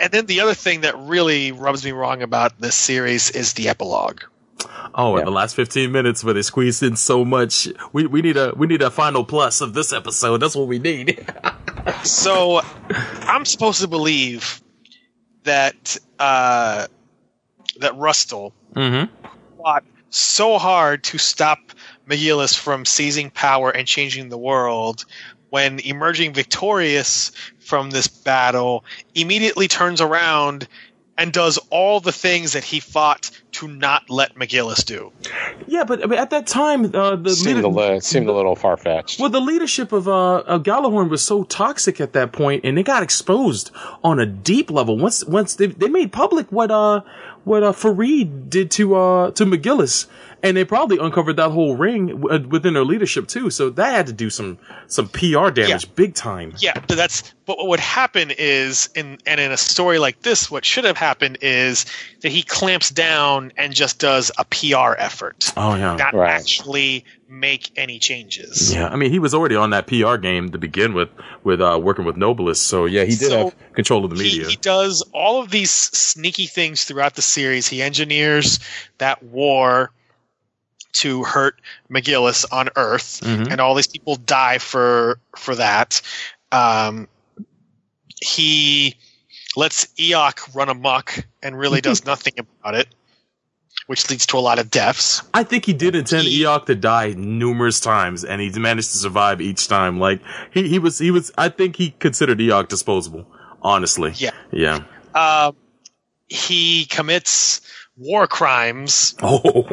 [0.00, 3.68] and then the other thing that really rubs me wrong about this series is the
[3.68, 4.22] epilogue.
[4.94, 5.20] Oh, Yeah.
[5.20, 7.68] in the last 15 minutes where they squeezed in so much.
[7.92, 10.38] We we need a we need a final plus of this episode.
[10.38, 11.26] That's what we need.
[12.02, 12.60] So
[13.22, 14.62] I'm supposed to believe
[15.44, 16.86] that uh,
[17.78, 19.12] that Rustal mm-hmm.
[19.58, 21.58] fought so hard to stop
[22.08, 25.04] McGillis from seizing power and changing the world
[25.50, 28.84] when emerging victorious from this battle
[29.14, 30.68] immediately turns around
[31.18, 35.12] and does all the things that he fought to not let McGillis do.
[35.66, 38.32] Yeah, but I mean, at that time, uh, the seemed a, leader- li- seemed a
[38.32, 39.18] little far fetched.
[39.18, 42.82] well, the leadership of uh, of Gjallarhorn was so toxic at that point, and they
[42.82, 43.70] got exposed
[44.04, 44.98] on a deep level.
[44.98, 47.00] Once once they they made public what uh
[47.44, 50.06] what uh, Farid did to uh to McGillis,
[50.42, 53.48] and they probably uncovered that whole ring w- uh, within their leadership too.
[53.50, 55.90] So that had to do some some PR damage, Yeah.
[55.94, 56.52] big time.
[56.58, 60.50] Yeah, but that's but what would happen is in and in a story like this,
[60.50, 61.86] what should have happened is
[62.22, 65.94] that he clamps down and just does a PR effort, Oh yeah.
[65.96, 66.30] not Right.
[66.30, 68.72] actually make any changes.
[68.74, 71.08] Yeah, I mean, he was already on that PR game to begin with,
[71.44, 72.56] with uh, working with Nobliss.
[72.56, 74.46] So yeah, he did So, have control of the media.
[74.48, 77.66] he does all of these sneaky things throughout the series.
[77.68, 78.58] He engineers
[78.98, 79.90] that war
[80.94, 83.50] to hurt McGillis on Earth, Mhm.
[83.52, 86.00] and all these people die for for that.
[86.52, 87.06] Um,
[88.22, 88.96] he
[89.56, 92.88] lets Iok run amok and really does nothing about it,
[93.86, 95.22] which leads to a lot of deaths.
[95.34, 98.98] I think he did intend He- Iok to die numerous times, and he managed to
[98.98, 99.98] survive each time.
[99.98, 100.20] Like
[100.52, 101.32] he, he was, he was.
[101.38, 103.26] I think he considered Iok disposable.
[103.62, 104.30] Honestly, Yeah.
[104.52, 104.84] yeah.
[105.14, 105.56] Um,
[106.28, 107.60] he commits
[107.96, 109.66] war crimes Oh,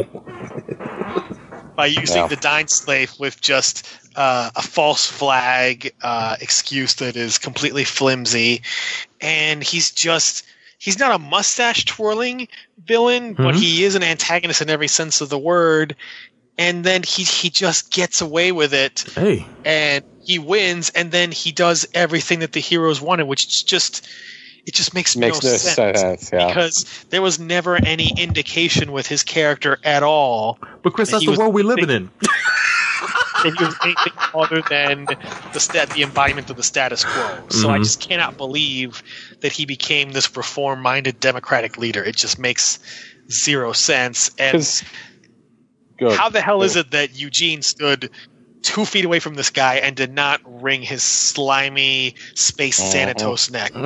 [1.76, 2.28] by using Yeah.
[2.28, 8.62] the Dainsleif with just uh, a false flag uh, excuse that is completely flimsy,
[9.22, 10.44] and he's just.
[10.80, 12.50] He's not a mustache twirling
[12.84, 13.62] villain, but Mhm.
[13.62, 15.96] he is an antagonist in every sense of the word.
[16.58, 21.32] And then he he just gets away with it, hey, and he wins, and then
[21.32, 24.06] he does everything that the heroes wanted, which is just
[24.66, 26.48] it just makes, Makes no, no sense, sense, yeah.
[26.48, 31.36] because there was never any indication with his character at all but Chris, that's the
[31.38, 32.12] world we living in.
[33.44, 35.08] that he was anything other than
[35.54, 37.46] the stat, the embodiment of the status quo.
[37.50, 37.84] So I Mhm.
[37.84, 39.02] just cannot believe
[39.42, 42.04] that he became this reform-minded democratic leader.
[42.04, 42.80] It just makes
[43.32, 44.30] zero sense.
[44.38, 44.66] And
[46.12, 48.10] how the hell is it that Eugene stood
[48.64, 53.14] two feet away from this guy and did not wring his slimy space Uh-huh.
[53.14, 53.72] Xanatos neck?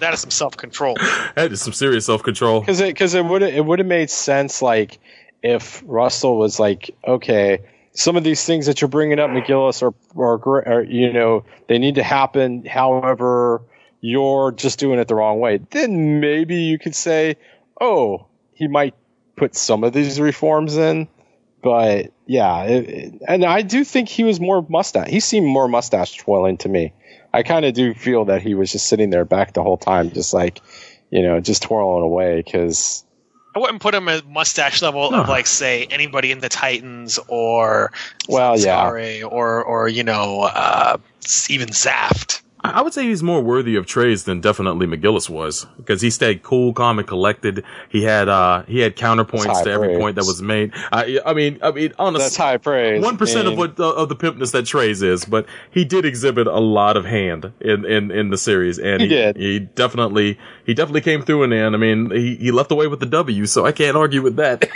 [0.00, 0.96] That is some self control.
[1.36, 2.58] that is some serious self control.
[2.60, 4.98] because it because it would it would have made sense like
[5.44, 7.60] if Rustal was like okay
[7.92, 11.78] some of these things that you're bringing up McGillis are are, are you know they
[11.78, 13.62] need to happen however
[14.00, 17.36] you're just doing it the wrong way then maybe you could say
[17.80, 18.94] oh he might
[19.42, 21.08] put some of these reforms in
[21.62, 25.68] but yeah it, it- and I do think he was more mustache he seemed more
[25.68, 26.92] mustache twirling to me
[27.34, 30.10] I kind of do feel that he was just sitting there back the whole time
[30.10, 30.60] just like
[31.10, 33.04] you know, just twirling away because
[33.54, 37.92] I wouldn't put him at mustache level of like say anybody in the Titans or
[38.28, 38.88] Well, yeah.
[39.24, 40.96] Or or you know uh,
[41.50, 42.40] even Zaft.
[42.64, 46.10] I I would say he's more worthy of praise than definitely McGillis was because he
[46.10, 47.64] stayed cool, calm, and collected.
[47.88, 49.98] He had uh he had counterpoints to every praise.
[49.98, 50.72] point that was made.
[50.92, 52.42] I I mean I mean that's honestly.
[52.42, 53.02] high praise.
[53.02, 56.46] One percent of what uh, of the pimpness that Treize is, but he did exhibit
[56.46, 59.36] a lot of hand in, in, in the series, and He did.
[59.36, 61.74] He definitely he definitely came through in the end.
[61.74, 64.68] I mean, he, he left away with the W, so I can't argue with that.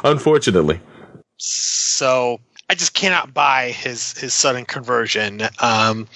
[0.04, 0.80] Unfortunately,
[1.36, 2.40] So
[2.70, 5.42] I just cannot buy his his sudden conversion.
[5.58, 6.06] Um,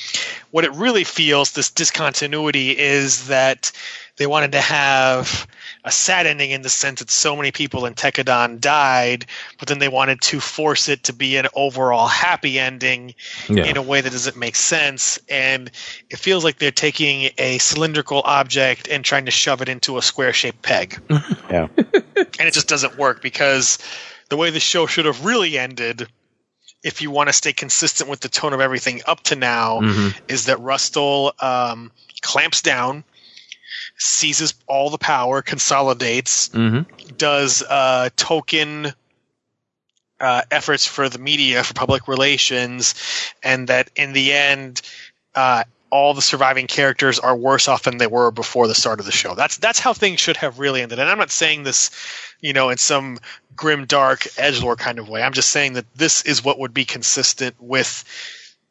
[0.51, 3.73] what it really feels this discontinuity is that
[4.17, 5.47] they wanted to have
[5.85, 9.27] a sad ending in the sense that so many people in Tekkadan died,
[9.59, 13.15] but then they wanted to force it to be an overall happy ending
[13.49, 13.65] yeah.
[13.65, 15.19] in a way that doesn't make sense.
[15.31, 15.71] And
[16.11, 20.03] it feels like they're taking a cylindrical object and trying to shove it into a
[20.03, 21.01] square shaped peg.
[21.51, 21.69] Yeah.
[21.77, 23.79] and it just doesn't work because
[24.31, 26.09] the way the show should have really ended,
[26.83, 30.15] if you want to stay consistent with the tone of everything up to now, Mhm.
[30.29, 33.05] is that Rustal um, clamps down,
[33.99, 36.87] seizes all the power, consolidates, Mhm.
[37.17, 38.95] does uh, token
[40.21, 42.95] uh, efforts for the media for public relations,
[43.43, 44.81] and that in the end,
[45.35, 49.05] uh, all the surviving characters are worse off than they were before the start of
[49.05, 49.35] the show.
[49.35, 50.99] That's that's how things should have really ended.
[50.99, 51.91] And I'm not saying this,
[52.41, 53.19] you know, in some
[53.55, 55.23] grim, dark edgelord kind of way.
[55.23, 58.05] I'm just saying that this is what would be consistent with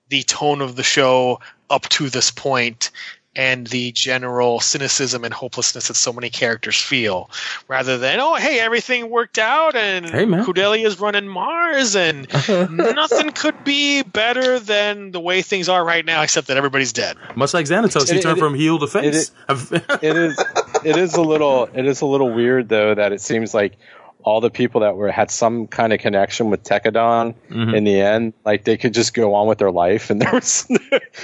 [0.10, 2.90] the tone of the show up to this point
[3.36, 7.30] and the general cynicism and hopelessness that so many characters feel,
[7.68, 10.44] rather than oh hey everything worked out and Hey, man.
[10.46, 12.28] Kudelia's running Mars and
[12.70, 17.16] nothing could be better than the way things are right now, except that everybody's dead.
[17.36, 19.32] Much like Xanatos, he It- turned it- from heel to face.
[19.50, 20.44] it is
[20.84, 23.78] it is a little it is a little weird though that it seems like
[24.24, 27.76] all the people that were had some kind of connection with Tekkadan Mhm.
[27.76, 30.10] in the end, like they could just go on with their life.
[30.10, 30.68] And there was,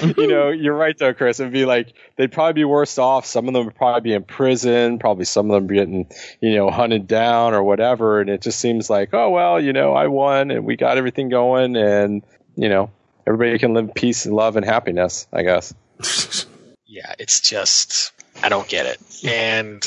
[0.02, 1.40] you know, you're right though, Chris.
[1.40, 3.26] It'd be like they'd probably be worse off.
[3.26, 5.00] Some of them would probably be in prison.
[5.00, 6.08] Probably some of them getting,
[6.42, 8.20] you know, hunted down or whatever.
[8.22, 11.30] And it just seems like, oh well, you know, I won and we got everything
[11.30, 12.24] going, and
[12.56, 12.90] you know,
[13.28, 15.28] everybody can live peace and love and happiness.
[15.32, 15.74] I guess.
[16.88, 18.12] yeah, it's just
[18.44, 19.84] I don't get it, and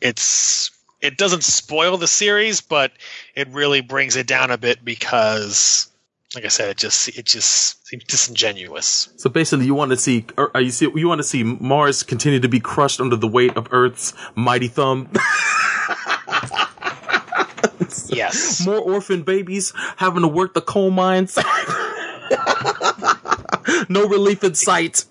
[0.00, 0.70] it's
[1.02, 2.92] it doesn't spoil the series, but
[3.34, 5.88] it really brings it down a bit because,
[6.34, 9.08] like I said, it just it just seems disingenuous.
[9.16, 12.02] So basically, you want to see, or uh, you see, you want to see Mars
[12.02, 15.10] continue to be crushed under the weight of Earth's mighty thumb.
[18.08, 21.36] Yes, More orphan babies having to work the coal mines.
[23.88, 25.04] no relief in sight.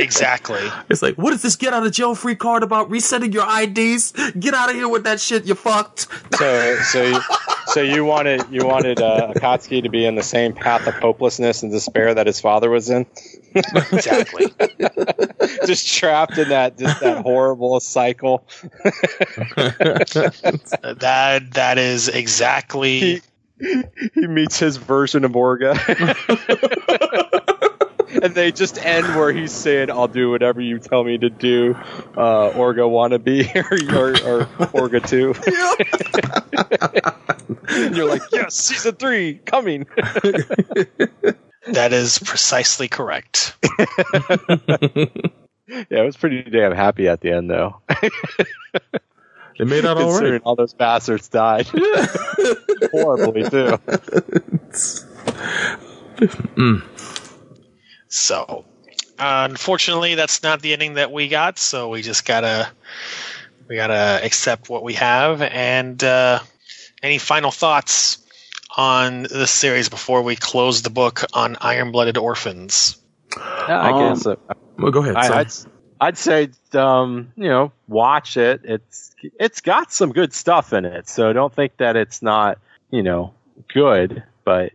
[0.00, 0.60] Exactly.
[0.90, 4.12] It's like, what is this get out of jail free card about resetting your IDs?
[4.38, 5.44] Get out of here with that shit.
[5.46, 6.08] You fucked.
[6.34, 7.20] So, so, you,
[7.66, 11.62] so you wanted you wanted uh, Akatsuki to be in the same path of hopelessness
[11.62, 13.06] and despair that his father was in,
[13.54, 14.46] Exactly.
[15.66, 18.44] just trapped in that just that horrible cycle.
[19.60, 23.00] that that is exactly.
[23.00, 23.22] He-
[24.14, 25.76] He meets his version of Orga,
[28.22, 31.74] and they just end where he's saying, "I'll do whatever you tell me to do."
[32.16, 33.54] Uh, Orga wannabe
[33.94, 35.34] or, or, or Orga two.
[37.68, 39.86] And you're like, yes, season three coming.
[41.72, 43.54] That is precisely correct.
[45.88, 47.80] Yeah, it was pretty damn happy at the end, though.
[49.56, 50.42] They made out all Considering right.
[50.44, 51.68] all those bastards died
[52.90, 53.78] horribly too.
[58.10, 58.64] So,
[59.18, 61.58] uh, unfortunately, that's not the ending that we got.
[61.58, 62.68] So we just gotta
[63.68, 65.40] we gotta accept what we have.
[65.40, 66.40] And uh,
[67.02, 68.18] any final thoughts
[68.76, 72.96] on this series before we close the book on Iron Blooded Orphans?
[73.68, 74.26] Yeah, I Um, guess.
[74.26, 74.34] Uh,
[74.78, 75.16] Well, go ahead.
[75.16, 75.52] I, I'd,
[76.00, 78.62] I'd say um, you know watch it.
[78.64, 82.58] It's it's got some good stuff in it, so don't think that it's not
[82.90, 83.34] you know
[83.72, 84.72] good, but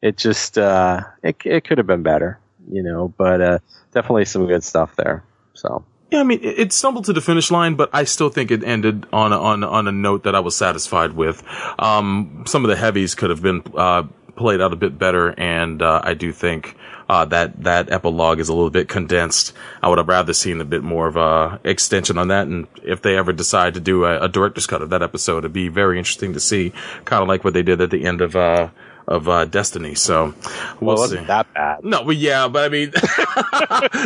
[0.00, 3.12] it just uh, it it could have been better, you know.
[3.16, 3.58] But uh,
[3.92, 5.24] definitely some good stuff there.
[5.54, 8.64] So Yeah, I mean, it, stumbled to the finish line, but I still think it
[8.64, 11.42] ended on a, on on a note that I was satisfied with.
[11.78, 14.04] Um, some of the heavies could have been uh,
[14.36, 16.74] played out a bit better, and uh, I do think
[17.10, 19.52] uh, that that epilogue is a little bit condensed.
[19.82, 23.02] I would have rather seen a bit more of a extension on that, and if
[23.02, 25.98] they ever decide to do a, a director's cut of that episode, it'd be very
[25.98, 26.72] interesting to see,
[27.04, 28.34] kind of like what they did at the end of.
[28.34, 28.70] Uh,
[29.06, 30.34] of uh, Destiny, so
[30.80, 31.00] we'll well, see.
[31.00, 31.84] wasn't that bad.
[31.84, 32.90] No, but yeah, but I mean,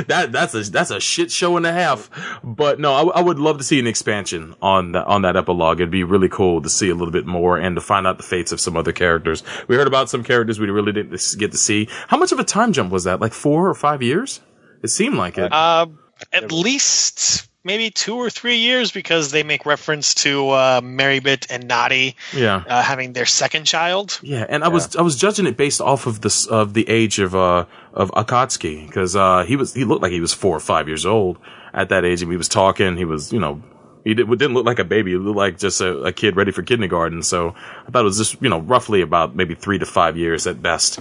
[0.09, 2.11] that that's a that's a shit show and a half.
[2.42, 5.80] But no, I, I would love to see an expansion on that on that epilogue.
[5.80, 8.22] It'd be really cool to see a little bit more and to find out the
[8.22, 9.42] fates of some other characters.
[9.68, 11.88] We heard about some characters we really didn't get to see.
[12.09, 13.20] How much of a time jump was that?
[13.20, 14.40] Like four or five years?
[14.82, 15.53] It seemed like it.
[15.53, 15.86] Uh,
[16.32, 21.68] at least maybe two or three years because they make reference to uh, Merribit and
[21.68, 22.62] Nadi yeah.
[22.68, 24.20] uh, having their second child.
[24.22, 27.18] Yeah, and I was I was judging it based off of this of the age
[27.18, 30.60] of uh of Akatsuki because uh he was he looked like he was four or
[30.60, 31.38] five years old
[31.72, 33.62] at that age and we was talking he was you know
[34.04, 36.52] he did, didn't look like a baby he looked like just a, a kid ready
[36.52, 37.54] for kindergarten so
[37.86, 40.62] I thought it was just you know roughly about maybe three to five years at
[40.62, 41.00] best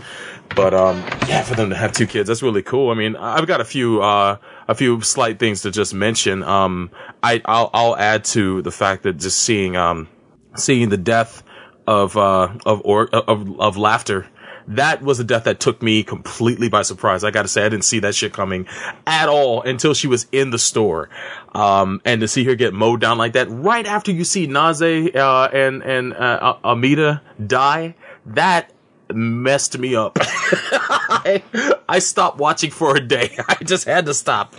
[0.55, 0.97] but um
[1.27, 3.65] yeah for them to have two kids that's really cool I mean I've got a
[3.65, 4.37] few uh
[4.67, 6.89] a few slight things to just mention um
[7.21, 10.07] I I'll I'll add to the fact that just seeing um
[10.55, 11.43] seeing the death
[11.87, 14.27] of uh of or of of Lafter
[14.67, 17.23] that was a death that took me completely by surprise.
[17.23, 18.67] I got to say, I didn't see that shit coming
[19.05, 21.09] at all until she was in the store.
[21.53, 24.81] Um, and to see her get mowed down like that right after you see Naze,
[25.15, 27.95] uh, and, and, uh, Amida die,
[28.25, 28.71] that
[29.15, 30.17] messed me up.
[30.21, 31.43] I,
[31.87, 33.37] I stopped watching for a day.
[33.47, 34.55] I just had to stop.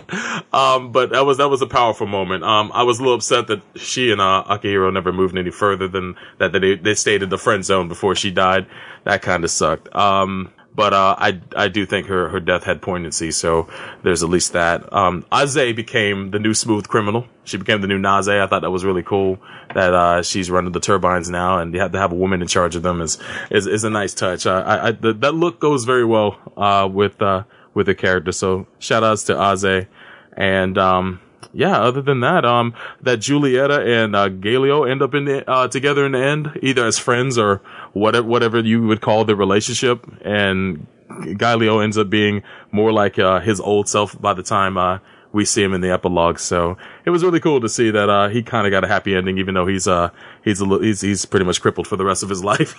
[0.53, 2.43] Um, but that was that was a powerful moment.
[2.43, 5.87] Um, I was a little upset that she and uh, Akihiro never moved any further
[5.87, 6.51] than that.
[6.51, 8.67] They, they stayed in the friend zone before she died.
[9.03, 9.93] That kind of sucked.
[9.95, 13.31] Um, but uh, I I do think her her death had poignancy.
[13.31, 13.67] So
[14.03, 14.91] there's at least that.
[14.91, 17.25] Um, Aze became the new smooth criminal.
[17.45, 18.27] She became the new Naze.
[18.27, 19.39] I thought that was really cool
[19.73, 22.47] that uh, she's running the turbines now, and you have to have a woman in
[22.47, 23.17] charge of them is
[23.49, 24.45] is, is a nice touch.
[24.45, 28.31] Uh, I, I the, that look goes very well uh, with uh, with the character.
[28.31, 29.87] So shout outs to Aze,
[30.33, 31.21] and um,
[31.53, 31.79] yeah.
[31.79, 36.05] Other than that, um, that Julieta and uh, Gaelio end up in the, uh, together
[36.05, 37.61] in the end, either as friends or
[37.95, 43.39] whatever whatever you would call the relationship, and Gaelio ends up being more like uh,
[43.39, 44.99] his old self by the time uh,
[45.31, 46.39] we see him in the epilogue.
[46.39, 49.15] So it was really cool to see that uh, he kind of got a happy
[49.15, 50.09] ending, even though he's uh
[50.43, 52.75] he's a he's he's pretty much crippled for the rest of his life.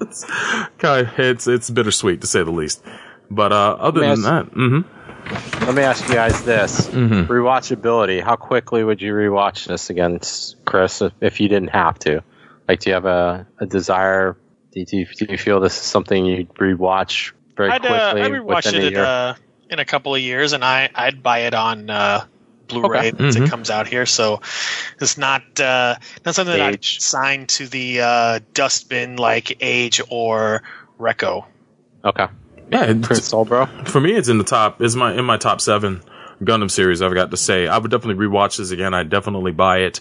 [0.00, 0.24] it's,
[0.78, 2.82] kind of- it's it's bittersweet to say the least.
[3.30, 4.80] But uh, other than me that, hmm
[5.64, 7.26] Let me ask you guys this: Mhm.
[7.26, 8.22] rewatchability.
[8.22, 10.20] How quickly would you rewatch this again,
[10.64, 12.22] Chris, if, if you didn't have to?
[12.68, 14.36] Like, do you have a, a desire?
[14.72, 18.32] Do you, do you feel this is something you'd rewatch very I'd, quickly uh, I'd
[18.32, 19.04] rewatch within a it year?
[19.04, 19.34] uh,
[19.70, 22.24] in a couple of years, and I I'd buy it on uh,
[22.68, 23.46] Blu-ray once Mhm.
[23.46, 24.06] it comes out here.
[24.06, 24.40] So
[25.00, 30.62] it's not uh, not something that I'd sign to the uh, dustbin like Age or
[30.98, 31.44] Reco.
[32.04, 32.26] okay,
[32.72, 33.86] yeah, it's, Chris Soulbro.
[33.88, 34.80] for me, it's in the top.
[34.82, 36.02] Is my in my top seven
[36.40, 37.02] Gundam series.
[37.02, 38.94] I've got to say, I would definitely rewatch this again.
[38.94, 40.00] I'd definitely buy it.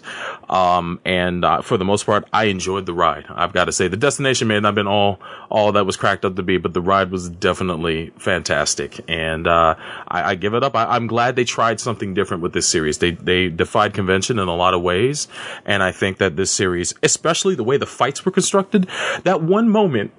[0.49, 3.25] Um, and uh, for the most part, I enjoyed the ride.
[3.29, 5.19] I've got to say, the destination may not have been all
[5.49, 8.99] all that was cracked up to be, but the ride was definitely fantastic.
[9.07, 9.75] And uh,
[10.07, 10.75] I, I give it up.
[10.75, 12.97] I, I'm glad they tried something different with this series.
[12.97, 15.27] They they defied convention in a lot of ways,
[15.65, 18.87] and I think that this series, especially the way the fights were constructed,
[19.23, 20.11] that one moment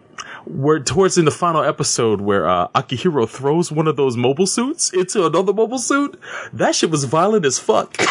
[0.47, 4.93] where towards in the final episode where uh, Akihiro throws one of those mobile suits
[4.93, 6.19] into another mobile suit,
[6.53, 7.97] that shit was violent as fuck.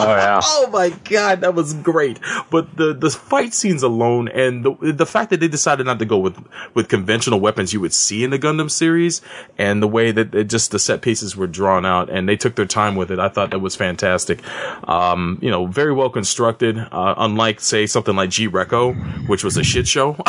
[0.00, 2.20] Oh yeah, oh my god, that was great.
[2.50, 6.04] But the the fight scenes alone and the the fact that they decided not to
[6.04, 6.38] go with
[6.74, 9.20] with conventional weapons you would see in the Gundam series
[9.56, 12.64] and the way that just the set pieces were drawn out and they took their
[12.64, 14.40] time with it, I thought that was fantastic.
[14.88, 16.78] Um, you know, very well constructed.
[16.78, 20.16] Uh, unlike say something like G Reco, which was a shit show.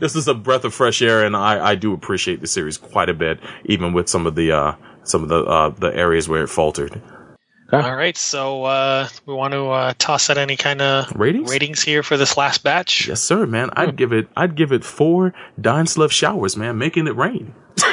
[0.00, 3.08] this is a breath of fresh air, and I, I do appreciate the series quite
[3.08, 4.74] a bit, even with some of the uh,
[5.04, 7.00] some of the uh, the areas where it faltered.
[7.72, 11.48] All right, so uh, we want to uh, toss out any kind of Ratings?
[11.48, 13.06] ratings here for this last batch.
[13.06, 13.70] Yes, sir, man.
[13.74, 14.28] I'd give it.
[14.36, 17.54] I'd give it four Dainsleif showers, man, making it rain.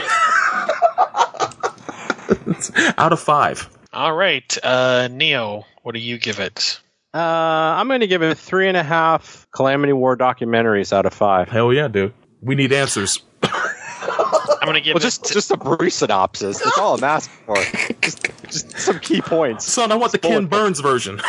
[2.98, 3.70] Out of five.
[3.94, 6.82] All right, uh, Neo, what do you give it?
[7.18, 11.14] Uh, I'm going to give it three and a half Calamity War documentaries out of
[11.14, 11.50] five.
[11.50, 12.14] Hell yeah, dude.
[12.42, 13.22] We need answers.
[13.42, 16.60] I'm gonna give Well, it just to- just a brief synopsis.
[16.62, 17.56] That's all I'm asking for.
[18.02, 19.66] Just, just some key points.
[19.66, 20.50] Son, I want the Ken Bullet.
[20.50, 21.22] Burns version.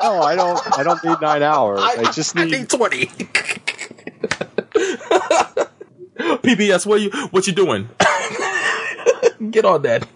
[0.00, 0.78] Oh, I don't.
[0.78, 1.80] I don't need nine hours.
[1.82, 2.70] I, just need.
[2.70, 3.06] twenty.
[6.18, 7.88] PBS, what you what you doing?
[9.50, 10.06] Get on that.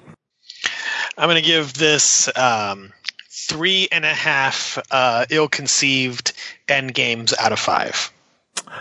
[1.19, 2.93] I'm going to give this um,
[3.33, 6.33] three and a half uh, ill-conceived
[6.69, 8.13] end games out of five.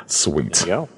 [0.07, 0.53] Sweet.
[0.53, 0.90] There you go.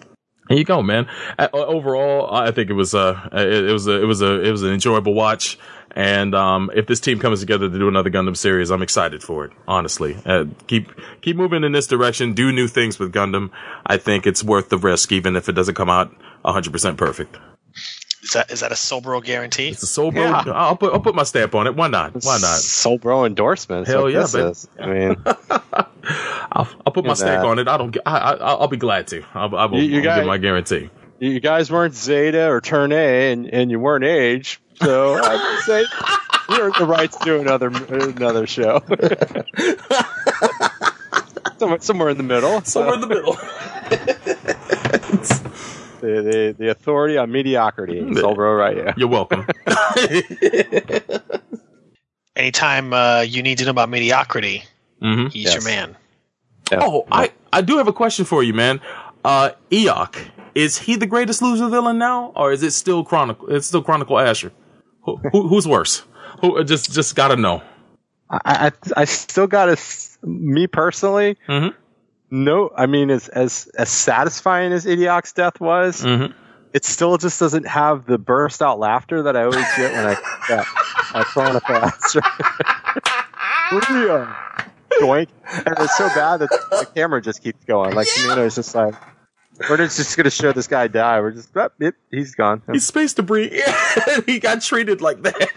[0.50, 1.08] There you go, man.
[1.40, 4.52] Uh, overall, I think it was uh it, it was a, it was a it
[4.52, 5.58] was an enjoyable watch.
[5.96, 9.46] And um, if this team comes together to do another Gundam series, I'm excited for
[9.46, 9.52] it.
[9.68, 10.90] Honestly, uh, keep
[11.22, 12.34] keep moving in this direction.
[12.34, 13.52] Do new things with Gundam.
[13.86, 16.12] I think it's worth the risk, even if it doesn't come out
[16.42, 17.38] 100 percent perfect.
[18.24, 19.70] Is that is that a Soulbro guarantee?
[19.70, 20.24] It's a soul bro.
[20.24, 20.44] Yeah.
[20.48, 21.76] I'll put I'll put my stamp on it.
[21.76, 22.14] Why not?
[22.24, 22.58] Why not?
[22.58, 23.90] Soul Bro endorsements.
[23.90, 24.82] Hell yeah, this baby.
[24.82, 25.18] I mean,
[26.52, 27.68] I'll, I'll put my Look stamp on it.
[27.68, 27.96] I don't.
[28.06, 29.24] I, I I'll be glad to.
[29.34, 30.90] I'll, I will You- you I'll got- give my guarantee.
[31.20, 35.82] you guys weren't Zeta or Turn A, and, and you weren't Age, so I'd say
[36.50, 38.82] you earned the right to do another another show.
[41.58, 42.62] somewhere, somewhere in the middle.
[42.62, 43.36] Somewhere in the middle.
[46.04, 48.14] The, the the authority on mediocrity.
[48.16, 48.76] Soul Bro, right?
[48.76, 48.94] Yeah.
[48.98, 49.46] You're welcome.
[52.36, 54.64] Anytime uh, you need to know about mediocrity,
[55.02, 55.54] hmm he's Yes.
[55.56, 55.96] your man.
[56.72, 56.80] Yeah.
[56.82, 58.82] Oh, I, I do have a question for you, man.
[59.24, 60.16] Uh, Iok,
[60.56, 63.50] is he the greatest loser villain now, or is it still Chronicle?
[63.56, 64.52] It's still Chronicle Asher.
[65.04, 66.04] Who, who, who's worse?
[66.42, 67.62] Who uh, just just gotta know?
[68.30, 68.72] I, I
[69.02, 69.78] I still got to
[70.28, 71.38] me personally.
[71.48, 71.74] Mhm.
[72.36, 76.34] No, I mean as as as satisfying as Idioc's death was, Mhm.
[76.74, 80.18] it still just doesn't have the burst out laughter that I always get when I
[80.50, 80.64] yeah,
[81.14, 82.22] I throw in a faster.
[83.70, 84.36] Hooyah.
[85.00, 85.28] Doink.
[85.52, 87.94] And it's so bad that the camera just keeps going.
[87.94, 88.96] Like you know, it's just like
[89.70, 91.20] we're just going to show this guy die.
[91.22, 92.64] We're just yep, yep, he's gone.
[92.72, 93.62] He's space debris.
[94.26, 95.50] he got treated like that.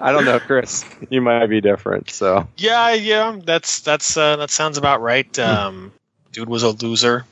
[0.00, 0.84] I don't know, Chris.
[1.10, 2.10] You might be different.
[2.10, 5.38] So Yeah, yeah, that's that's uh, that sounds about right.
[5.38, 5.92] Um,
[6.32, 7.24] dude was a loser,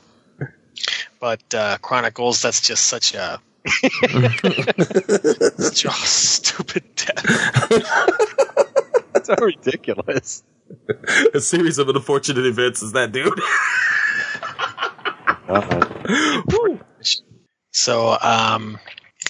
[1.20, 3.40] but uh, Chronicles that's just such a
[5.59, 7.24] such a stupid death.
[9.24, 10.43] so ridiculous.
[11.34, 13.40] A series of unfortunate events is that dude.
[15.48, 16.78] Uh-oh.
[17.70, 18.78] So um,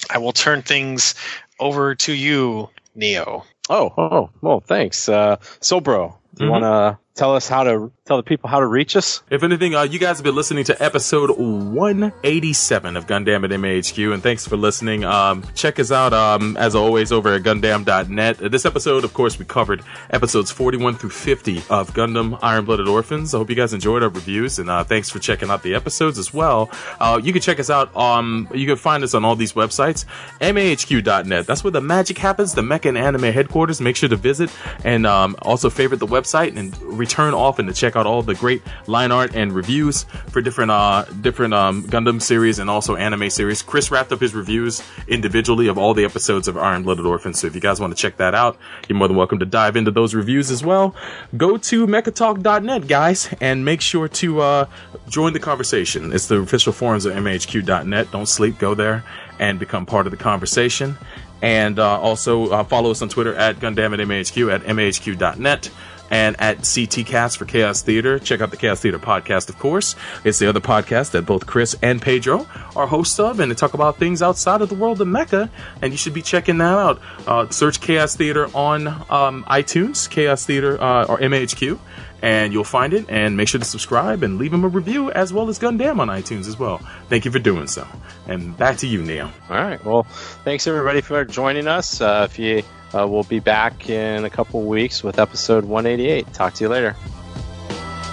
[0.09, 1.15] I will turn things
[1.61, 3.45] over to you, Neo.
[3.69, 5.09] Oh, oh, well, thanks.
[5.09, 6.51] Uh, so, bro, do you Mhm.
[6.51, 9.23] want to tell us how to tell the people how to reach us?
[9.31, 14.15] If anything, uh, you guys have been listening to episode 187 of Gundam at MHQ,
[14.15, 15.03] and thanks for listening.
[15.05, 18.39] Um, check us out, um, as always, over at Gundam.net.
[18.39, 23.35] This episode, of course, we covered episodes 41 through 50 of Gundam Iron Blooded Orphans.
[23.35, 26.19] I hope you guys enjoyed our reviews, and uh, thanks for checking out the episodes
[26.19, 26.71] as well.
[27.01, 27.95] Uh, you can check us out.
[27.97, 30.05] Um, you can find us on all these websites.
[30.41, 31.47] MAHQ.net.
[31.47, 32.55] That's where the magic happens.
[32.55, 33.81] The Mecha and Anime headquarters.
[33.81, 34.51] Make sure to visit
[34.85, 36.77] and um, also favorite the website and
[37.07, 40.03] return often to check out all the great line art and reviews
[40.33, 43.63] for different uh different um Gundam series and also anime series.
[43.63, 47.39] Chris wrapped up his reviews individually of all the episodes of Iron Blooded Orphans.
[47.39, 48.59] So if you guys want to check that out,
[48.89, 50.97] you're more than welcome to dive into those reviews as well.
[51.37, 54.67] Go to mechatalk.net, guys, and make sure to uh
[55.09, 56.13] join the conversation.
[56.13, 58.11] It's the official forums of MHQ.net.
[58.11, 59.05] Don't sleep, go there
[59.39, 60.99] and become part of the conversation.
[61.43, 65.71] And uh, also uh, follow us on Twitter at Gundam at MHQ at MHQ.net
[66.11, 68.19] and at CTcast for Chaos Theater.
[68.19, 69.97] Check out the Chaos Theater podcast, of course.
[70.25, 73.75] It's the other podcast that both Chris and Pedro are hosts of, and they talk
[73.75, 75.51] about things outside of the world of Mecha.
[75.83, 77.01] and you should be checking that out.
[77.27, 81.79] Uh, search Chaos Theater on um, iTunes, Chaos Theater uh, or MHQ,
[82.23, 83.07] and you'll find it.
[83.09, 86.09] And make sure to subscribe and leave them a review as well as Gundam on
[86.09, 86.79] iTunes as well.
[87.09, 87.87] Thank you for doing so.
[88.27, 89.31] And back to you, Neil.
[89.51, 89.85] All right.
[89.85, 90.05] Well,
[90.45, 92.01] thanks everybody for joining us.
[92.01, 92.63] Uh, if you,
[92.95, 96.33] uh, we'll be back in a couple weeks with episode 188.
[96.33, 96.97] Talk to you later.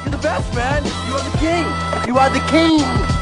[0.04, 0.84] You're the best, man.
[0.84, 2.08] You are the king.
[2.08, 3.20] You are the king.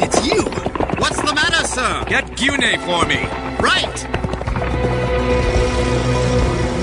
[0.00, 0.42] It's you!
[0.98, 2.04] What's the matter, sir?
[2.08, 3.26] Get Gune for me.
[3.60, 4.17] Right!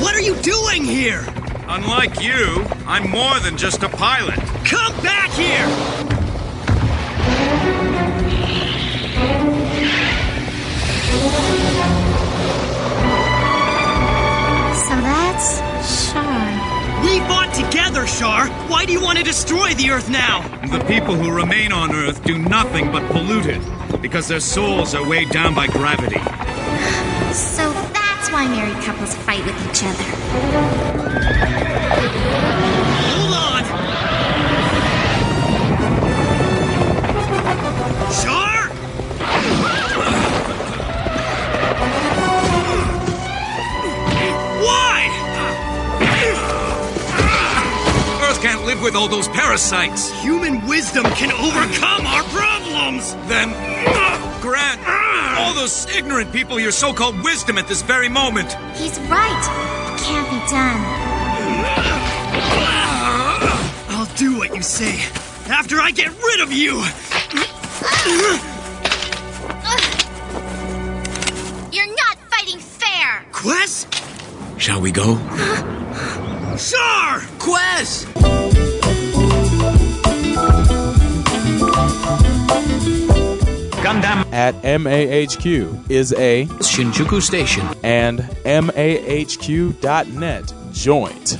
[0.01, 1.26] What are you doing here?
[1.67, 4.39] Unlike you, I'm more than just a pilot.
[4.65, 5.67] Come back here!
[14.85, 15.57] So that's
[16.11, 17.03] Sean.
[17.03, 18.47] We We fought together, Char.
[18.67, 20.41] Why do you want to destroy the Earth now?
[20.67, 25.07] The people who remain on Earth do nothing but pollute it because their souls are
[25.07, 26.19] weighed down by gravity.
[28.45, 30.03] Why married couples fight with each other.
[33.09, 33.63] Hold on!
[38.22, 38.69] Char!
[44.61, 45.09] Why?
[48.22, 50.11] Earth can't live with all those parasites.
[50.22, 53.15] Human wisdom can overcome our problems!
[53.27, 54.05] Then
[55.56, 58.53] those ignorant people your so-called wisdom at this very moment.
[58.76, 59.94] He's right.
[59.94, 60.82] It can't be done.
[63.90, 64.99] I'll do what you say
[65.49, 66.84] after I get rid of you!
[71.72, 73.26] You're not fighting fair!
[73.32, 73.88] Quess?
[74.57, 75.15] Shall we go?
[76.57, 77.22] Char!
[77.40, 78.35] Quess!
[83.86, 89.74] Gundam at MAHQ is a Shinjuku Station and MAHQ.net
[90.74, 91.38] joint.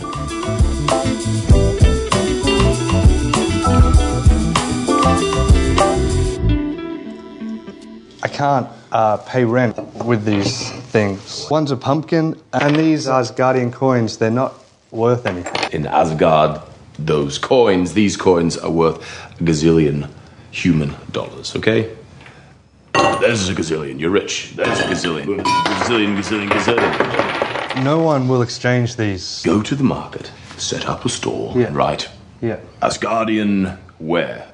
[8.22, 11.48] I can't uh, pay rent with these things.
[11.50, 14.54] One's a pumpkin, and these Asgardian coins, they're not
[14.92, 15.72] worth anything.
[15.72, 16.62] In Asgard,
[17.00, 19.00] those coins, these coins, are worth
[19.40, 20.12] a gazillion
[20.52, 21.90] human dollars, okay?
[23.20, 24.54] There's a gazillion, you're rich.
[24.56, 25.40] There's a gazillion.
[25.44, 27.84] Gazillion, gazillion, gazillion.
[27.84, 29.42] No one will exchange these.
[29.44, 31.68] Go to the market, set up a store, Yeah.
[31.68, 32.10] and write
[32.42, 32.58] Yeah.
[32.82, 34.46] Asgardian ware.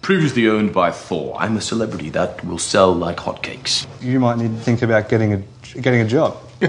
[0.00, 1.36] Previously owned by Thor.
[1.38, 3.86] I'm a celebrity that will sell like hotcakes.
[4.00, 5.42] You might need to think about getting a
[5.80, 6.36] getting a job.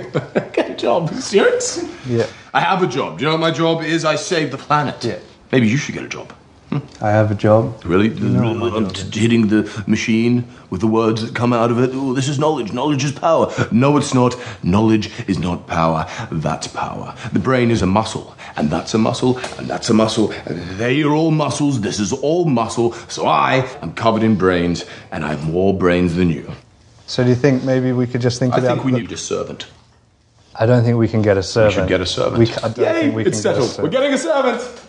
[0.54, 1.14] Get a job.
[1.16, 1.84] Serious?
[2.08, 2.26] Yeah.
[2.54, 3.18] I have a job.
[3.20, 4.06] Do you know what my job is?
[4.06, 5.04] I save the planet.
[5.04, 5.18] Yeah.
[5.52, 6.34] Maybe you should get a job.
[7.02, 7.84] I have a job.
[7.86, 8.08] Really?
[8.10, 11.92] I'm t- hitting the machine with the words that come out of it.
[11.94, 12.72] Oh, this is knowledge.
[12.74, 13.52] Knowledge is power.
[13.72, 14.36] No, it's not.
[14.64, 16.06] Knowledge is not power.
[16.32, 17.16] That's power.
[17.32, 21.04] The brain is a muscle, and that's a muscle, and that's a muscle, and they
[21.04, 21.82] are all muscles.
[21.82, 22.94] This is all muscle.
[23.10, 26.52] So I am covered in brains, and I have more brains than you.
[27.06, 28.68] So do you think maybe we could just think I about?
[28.76, 29.68] think we the- need a servant.
[30.56, 31.76] I don't think we can get a servant.
[31.76, 32.38] We should get a servant.
[32.38, 33.70] We, I don't think we it's can get a settled.
[33.70, 33.84] servant.
[33.84, 34.82] We're getting a servant.